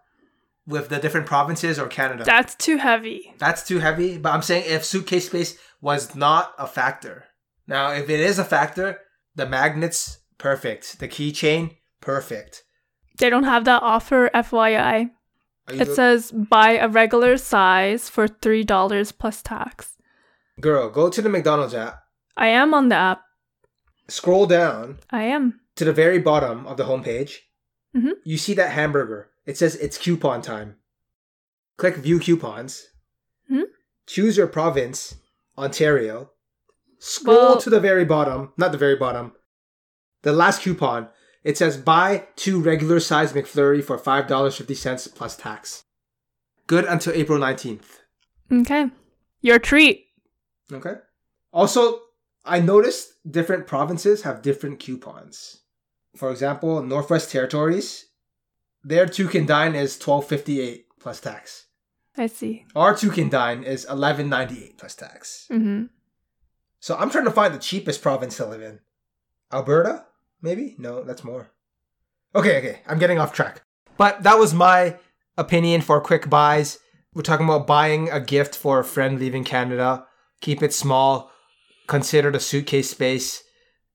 with 0.66 0.88
the 0.88 0.98
different 0.98 1.26
provinces 1.26 1.78
or 1.78 1.86
Canada. 1.86 2.24
That's 2.24 2.54
too 2.54 2.76
heavy. 2.76 3.34
That's 3.38 3.62
too 3.62 3.78
heavy. 3.78 4.18
But 4.18 4.34
I'm 4.34 4.42
saying 4.42 4.64
if 4.66 4.84
suitcase 4.84 5.26
space 5.26 5.58
was 5.80 6.14
not 6.14 6.52
a 6.58 6.66
factor. 6.66 7.24
Now, 7.66 7.92
if 7.92 8.10
it 8.10 8.20
is 8.20 8.38
a 8.38 8.44
factor, 8.44 9.00
the 9.34 9.46
magnets 9.46 10.18
perfect. 10.38 10.98
The 10.98 11.08
keychain 11.08 11.76
perfect. 12.00 12.62
They 13.18 13.30
don't 13.30 13.44
have 13.44 13.64
that 13.64 13.82
offer, 13.82 14.30
FYI. 14.34 15.10
It 15.68 15.88
says 15.94 16.30
buy 16.32 16.76
a 16.78 16.88
regular 16.88 17.36
size 17.36 18.08
for 18.08 18.28
$3 18.28 19.18
plus 19.18 19.42
tax. 19.42 19.96
girl? 20.60 20.88
Go 20.90 21.10
to 21.10 21.20
the 21.20 21.28
McDonald's 21.28 21.74
app. 21.74 22.02
I 22.36 22.48
am 22.48 22.72
on 22.72 22.88
the 22.88 22.94
app. 22.94 23.22
Scroll 24.08 24.46
down 24.46 24.98
I 25.10 25.24
am. 25.24 25.60
to 25.74 25.84
the 25.84 25.92
very 25.92 26.18
bottom 26.18 26.66
of 26.66 26.76
the 26.76 26.84
homepage. 26.84 27.38
Mhm. 27.94 28.12
You 28.24 28.38
see 28.38 28.54
that 28.54 28.70
hamburger. 28.72 29.30
It 29.44 29.56
says 29.58 29.74
it's 29.76 29.98
coupon 29.98 30.42
time. 30.42 30.76
Click 31.76 31.96
view 31.96 32.18
coupons. 32.20 32.86
Mhm. 33.50 33.64
Choose 34.06 34.36
your 34.36 34.46
province, 34.46 35.16
Ontario. 35.58 36.30
Scroll 36.98 37.36
Well- 37.36 37.60
to 37.60 37.68
the 37.70 37.80
very 37.80 38.04
bottom, 38.04 38.52
not 38.56 38.72
the 38.72 38.78
very 38.78 38.96
bottom. 38.96 39.32
The 40.26 40.32
last 40.32 40.62
coupon. 40.62 41.08
It 41.44 41.56
says 41.56 41.76
buy 41.76 42.26
two 42.34 42.60
regular 42.60 42.98
size 42.98 43.32
McFlurry 43.32 43.80
for 43.80 43.96
$5.50 43.96 45.14
plus 45.14 45.36
tax. 45.36 45.84
Good 46.66 46.84
until 46.84 47.12
April 47.12 47.38
19th. 47.38 48.00
Okay. 48.52 48.86
Your 49.40 49.60
treat. 49.60 50.06
Okay. 50.72 50.94
Also, 51.52 52.00
I 52.44 52.58
noticed 52.58 53.12
different 53.30 53.68
provinces 53.68 54.22
have 54.22 54.42
different 54.42 54.80
coupons. 54.80 55.58
For 56.16 56.32
example, 56.32 56.82
Northwest 56.82 57.30
Territories, 57.30 58.06
their 58.82 59.06
two 59.06 59.28
can 59.28 59.46
dine 59.46 59.76
is 59.76 59.96
twelve 59.96 60.26
fifty 60.26 60.60
eight 60.60 60.86
plus 60.98 61.20
tax. 61.20 61.66
I 62.16 62.26
see. 62.26 62.64
Our 62.74 62.96
two 62.96 63.10
can 63.10 63.28
dine 63.28 63.62
is 63.62 63.84
eleven 63.84 64.28
ninety 64.28 64.64
eight 64.64 64.78
plus 64.78 64.96
tax. 64.96 65.46
Mm-hmm. 65.52 65.84
So 66.80 66.96
I'm 66.96 67.10
trying 67.10 67.26
to 67.26 67.30
find 67.30 67.54
the 67.54 67.60
cheapest 67.60 68.02
province 68.02 68.38
to 68.38 68.46
live 68.46 68.62
in. 68.62 68.80
Alberta? 69.52 70.06
Maybe? 70.42 70.74
No, 70.78 71.02
that's 71.02 71.24
more. 71.24 71.50
Okay, 72.34 72.58
okay. 72.58 72.80
I'm 72.86 72.98
getting 72.98 73.18
off 73.18 73.32
track. 73.32 73.62
But 73.96 74.22
that 74.24 74.38
was 74.38 74.52
my 74.52 74.98
opinion 75.38 75.80
for 75.80 76.00
quick 76.00 76.28
buys. 76.28 76.78
We're 77.14 77.22
talking 77.22 77.46
about 77.46 77.66
buying 77.66 78.10
a 78.10 78.20
gift 78.20 78.54
for 78.56 78.78
a 78.78 78.84
friend 78.84 79.18
leaving 79.18 79.44
Canada. 79.44 80.06
Keep 80.42 80.62
it 80.62 80.74
small. 80.74 81.30
Consider 81.86 82.30
the 82.30 82.40
suitcase 82.40 82.90
space 82.90 83.42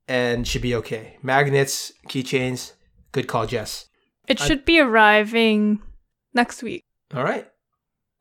and 0.07 0.47
should 0.47 0.61
be 0.63 0.73
okay. 0.75 1.17
Magnets, 1.21 1.91
keychains. 2.07 2.73
Good 3.11 3.27
call, 3.27 3.45
Jess. 3.45 3.85
It 4.27 4.41
I- 4.41 4.45
should 4.47 4.65
be 4.65 4.79
arriving 4.79 5.81
next 6.33 6.63
week. 6.63 6.83
All 7.13 7.23
right. 7.23 7.47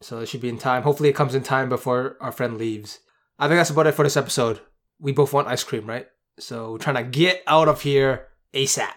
So 0.03 0.19
it 0.21 0.27
should 0.29 0.41
be 0.41 0.49
in 0.49 0.59
time. 0.59 0.83
Hopefully, 0.83 1.09
it 1.09 1.15
comes 1.15 1.35
in 1.35 1.43
time 1.43 1.69
before 1.69 2.17
our 2.21 2.33
friend 2.33 2.59
leaves. 2.59 3.01
I 3.39 3.49
think 3.49 3.59
that's 3.59 3.71
about 3.71 3.87
it 3.87 3.93
for 3.95 4.03
this 4.03 4.17
episode. 4.17 4.61
We 4.99 5.13
both 5.13 5.33
want 5.33 5.49
ice 5.49 5.63
cream, 5.65 5.87
right? 5.87 6.07
So 6.41 6.73
we're 6.73 6.79
trying 6.79 6.97
to 6.97 7.11
get 7.11 7.43
out 7.47 7.69
of 7.69 7.83
here 7.83 8.29
ASAP. 8.55 8.93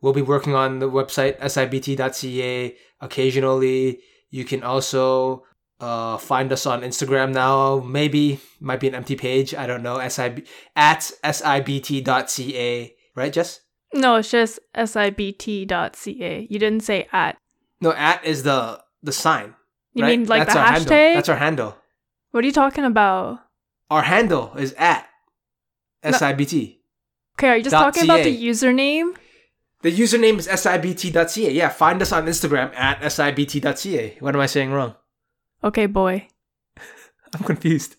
We'll 0.00 0.12
be 0.12 0.22
working 0.22 0.54
on 0.54 0.80
the 0.80 0.90
website 0.90 1.38
sibt.ca 1.40 2.76
occasionally. 3.00 4.00
You 4.30 4.44
can 4.44 4.62
also 4.62 5.44
uh, 5.80 6.16
find 6.16 6.52
us 6.52 6.66
on 6.66 6.82
Instagram 6.82 7.32
now. 7.32 7.78
Maybe 7.80 8.40
might 8.60 8.80
be 8.80 8.88
an 8.88 8.94
empty 8.94 9.16
page. 9.16 9.54
I 9.54 9.66
don't 9.66 9.82
know. 9.82 10.06
SIB 10.06 10.44
at 10.74 11.00
sibt.ca. 11.22 12.94
Right, 13.14 13.32
Jess? 13.32 13.60
No, 13.94 14.16
it's 14.16 14.30
just 14.30 14.58
sibt.ca. 14.74 16.46
You 16.48 16.58
didn't 16.58 16.82
say 16.82 17.06
at. 17.12 17.36
No, 17.80 17.92
at 17.92 18.24
is 18.24 18.42
the 18.42 18.82
the 19.02 19.12
sign. 19.12 19.54
You 19.92 20.04
right? 20.04 20.18
mean 20.18 20.28
like 20.28 20.46
That's 20.46 20.54
the 20.54 20.60
hashtag? 20.60 20.90
Handle. 20.90 21.14
That's 21.14 21.28
our 21.28 21.36
handle. 21.36 21.76
what 22.30 22.42
are 22.42 22.46
you 22.46 22.52
talking 22.52 22.84
about? 22.84 23.40
Our 23.90 24.02
handle 24.02 24.54
is 24.56 24.72
at 24.78 25.06
SIBT. 26.04 26.78
Okay, 27.38 27.48
are 27.48 27.56
you 27.56 27.62
just 27.62 27.72
talking 27.72 28.04
about 28.04 28.22
the 28.22 28.44
username? 28.44 29.16
The 29.82 29.90
username 29.90 30.38
is 30.38 30.46
sibt.ca. 30.46 31.52
Yeah, 31.52 31.68
find 31.68 32.00
us 32.00 32.12
on 32.12 32.26
Instagram 32.26 32.74
at 32.76 33.00
sibt.ca. 33.00 34.16
What 34.20 34.34
am 34.34 34.40
I 34.40 34.46
saying 34.46 34.72
wrong? 34.72 34.94
Okay, 35.64 35.86
boy. 35.86 36.28
I'm 37.34 37.44
confused. 37.44 37.96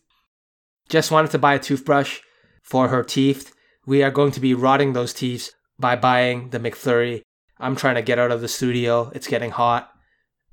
Jess 0.90 1.12
wanted 1.12 1.32
to 1.32 1.40
buy 1.40 1.56
a 1.56 1.60
toothbrush 1.60 2.20
for 2.62 2.88
her 2.88 3.04
teeth. 3.04 3.54
We 3.86 4.02
are 4.04 4.12
going 4.12 4.32
to 4.32 4.40
be 4.40 4.54
rotting 4.54 4.94
those 4.94 5.14
teeth 5.14 5.52
by 5.78 5.96
buying 5.96 6.52
the 6.52 6.60
McFlurry. 6.60 7.22
I'm 7.60 7.76
trying 7.76 7.96
to 7.96 8.02
get 8.02 8.20
out 8.20 8.32
of 8.32 8.42
the 8.42 8.48
studio. 8.48 9.12
It's 9.14 9.28
getting 9.28 9.52
hot. 9.52 9.92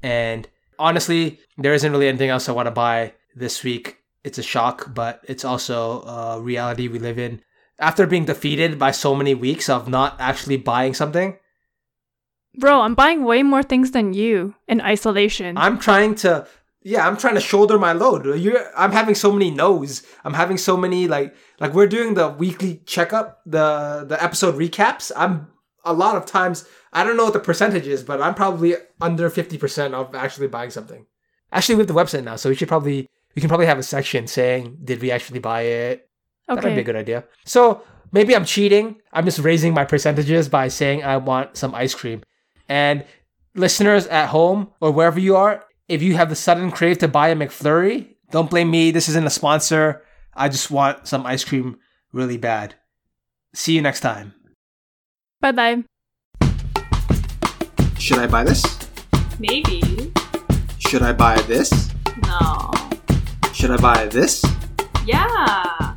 And 0.03 0.49
honestly, 0.79 1.39
there 1.59 1.75
isn't 1.75 1.93
really 1.93 2.09
anything 2.09 2.31
else 2.31 2.49
I 2.49 2.53
want 2.53 2.67
to 2.67 2.73
buy 2.73 3.15
this 3.37 3.63
week. 3.63 3.99
It's 4.25 4.39
a 4.39 4.43
shock, 4.43 4.95
but 4.95 5.25
it's 5.27 5.45
also 5.45 6.03
a 6.03 6.41
reality 6.41 6.89
we 6.89 6.99
live 6.99 7.19
in. 7.19 7.43
After 7.79 8.07
being 8.07 8.27
defeated 8.27 8.79
by 8.79 8.91
so 8.91 9.15
many 9.15 9.35
weeks 9.35 9.69
of 9.69 9.89
not 9.89 10.17
actually 10.21 10.59
buying 10.59 10.93
something, 10.95 11.39
Bro, 12.59 12.81
I'm 12.81 12.95
buying 12.95 13.25
way 13.25 13.43
more 13.43 13.63
things 13.63 13.93
than 13.93 14.13
you 14.13 14.55
in 14.67 14.81
isolation. 14.81 15.57
I'm 15.57 15.79
trying 15.79 16.17
to 16.17 16.47
yeah, 16.83 17.07
I'm 17.07 17.17
trying 17.17 17.35
to 17.35 17.41
shoulder 17.41 17.79
my 17.79 17.93
load. 17.93 18.25
You're 18.39 18.71
I'm 18.77 18.93
having 18.93 19.15
so 19.15 19.33
many 19.33 19.51
no's. 19.51 20.03
I'm 20.25 20.35
having 20.35 20.57
so 20.57 20.77
many 20.77 21.07
like 21.07 21.35
like 21.61 21.75
we're 21.75 21.87
doing 21.87 22.15
the 22.15 22.29
weekly 22.29 22.83
checkup, 22.87 23.41
the 23.47 24.05
the 24.09 24.23
episode 24.23 24.57
recaps. 24.57 25.13
I'm 25.15 25.49
a 25.85 25.93
lot 25.93 26.17
of 26.17 26.27
times 26.27 26.65
I 26.93 27.05
don't 27.05 27.17
know 27.17 27.25
what 27.25 27.35
the 27.35 27.41
percentage 27.41 27.87
is, 27.87 28.03
but 28.03 28.21
I'm 28.21 28.35
probably 28.35 28.75
under 29.01 29.31
50% 29.31 29.95
of 29.95 30.15
actually 30.15 30.49
buying 30.49 30.71
something. 30.71 31.07
Actually, 31.53 31.77
we 31.77 31.81
have 31.81 31.89
the 31.89 31.95
website 31.95 32.25
now, 32.25 32.37
so 32.37 32.49
we 32.49 32.57
should 32.57 32.69
probably 32.69 33.07
we 33.35 33.41
can 33.41 33.49
probably 33.49 33.67
have 33.67 33.79
a 33.79 33.83
section 33.83 34.27
saying 34.27 34.79
did 34.85 35.01
we 35.01 35.11
actually 35.11 35.39
buy 35.39 35.63
it? 35.63 36.09
That 36.49 36.63
might 36.63 36.75
be 36.75 36.81
a 36.81 36.85
good 36.85 36.97
idea. 36.97 37.25
So 37.45 37.83
maybe 38.13 38.35
I'm 38.35 38.45
cheating. 38.45 38.97
I'm 39.13 39.25
just 39.25 39.39
raising 39.39 39.73
my 39.73 39.85
percentages 39.85 40.49
by 40.49 40.69
saying 40.69 41.05
I 41.05 41.17
want 41.17 41.57
some 41.57 41.75
ice 41.75 41.95
cream. 41.95 42.23
And 42.69 43.05
listeners 43.55 44.07
at 44.09 44.29
home 44.29 44.73
or 44.81 44.91
wherever 44.91 45.21
you 45.21 45.37
are, 45.37 45.65
if 45.89 46.03
you 46.03 46.17
have 46.17 46.29
the 46.29 46.37
sudden 46.37 46.71
crave 46.71 46.99
to 46.99 47.09
buy 47.09 47.29
a 47.29 47.37
McFlurry, 47.37 48.15
don't 48.31 48.51
blame 48.51 48.71
me. 48.71 48.91
This 48.91 49.09
isn't 49.09 49.27
a 49.27 49.31
sponsor. 49.31 50.03
I 50.35 50.49
just 50.49 50.71
want 50.71 51.07
some 51.07 51.27
ice 51.27 51.45
cream 51.45 51.79
really 52.13 52.37
bad. 52.37 52.75
See 53.55 53.75
you 53.75 53.83
next 53.83 54.01
time. 54.01 54.35
Bye 55.41 55.53
bye. 55.53 55.85
Should 57.99 58.19
I 58.19 58.27
buy 58.27 58.45
this? 58.45 58.65
Maybe. 59.39 60.13
Should 60.79 61.03
I 61.03 61.13
buy 61.13 61.41
this? 61.43 61.91
No. 62.23 62.80
Should 63.61 63.73
I 63.73 63.77
buy 63.77 64.07
this? 64.07 64.43
Yeah. 65.05 65.90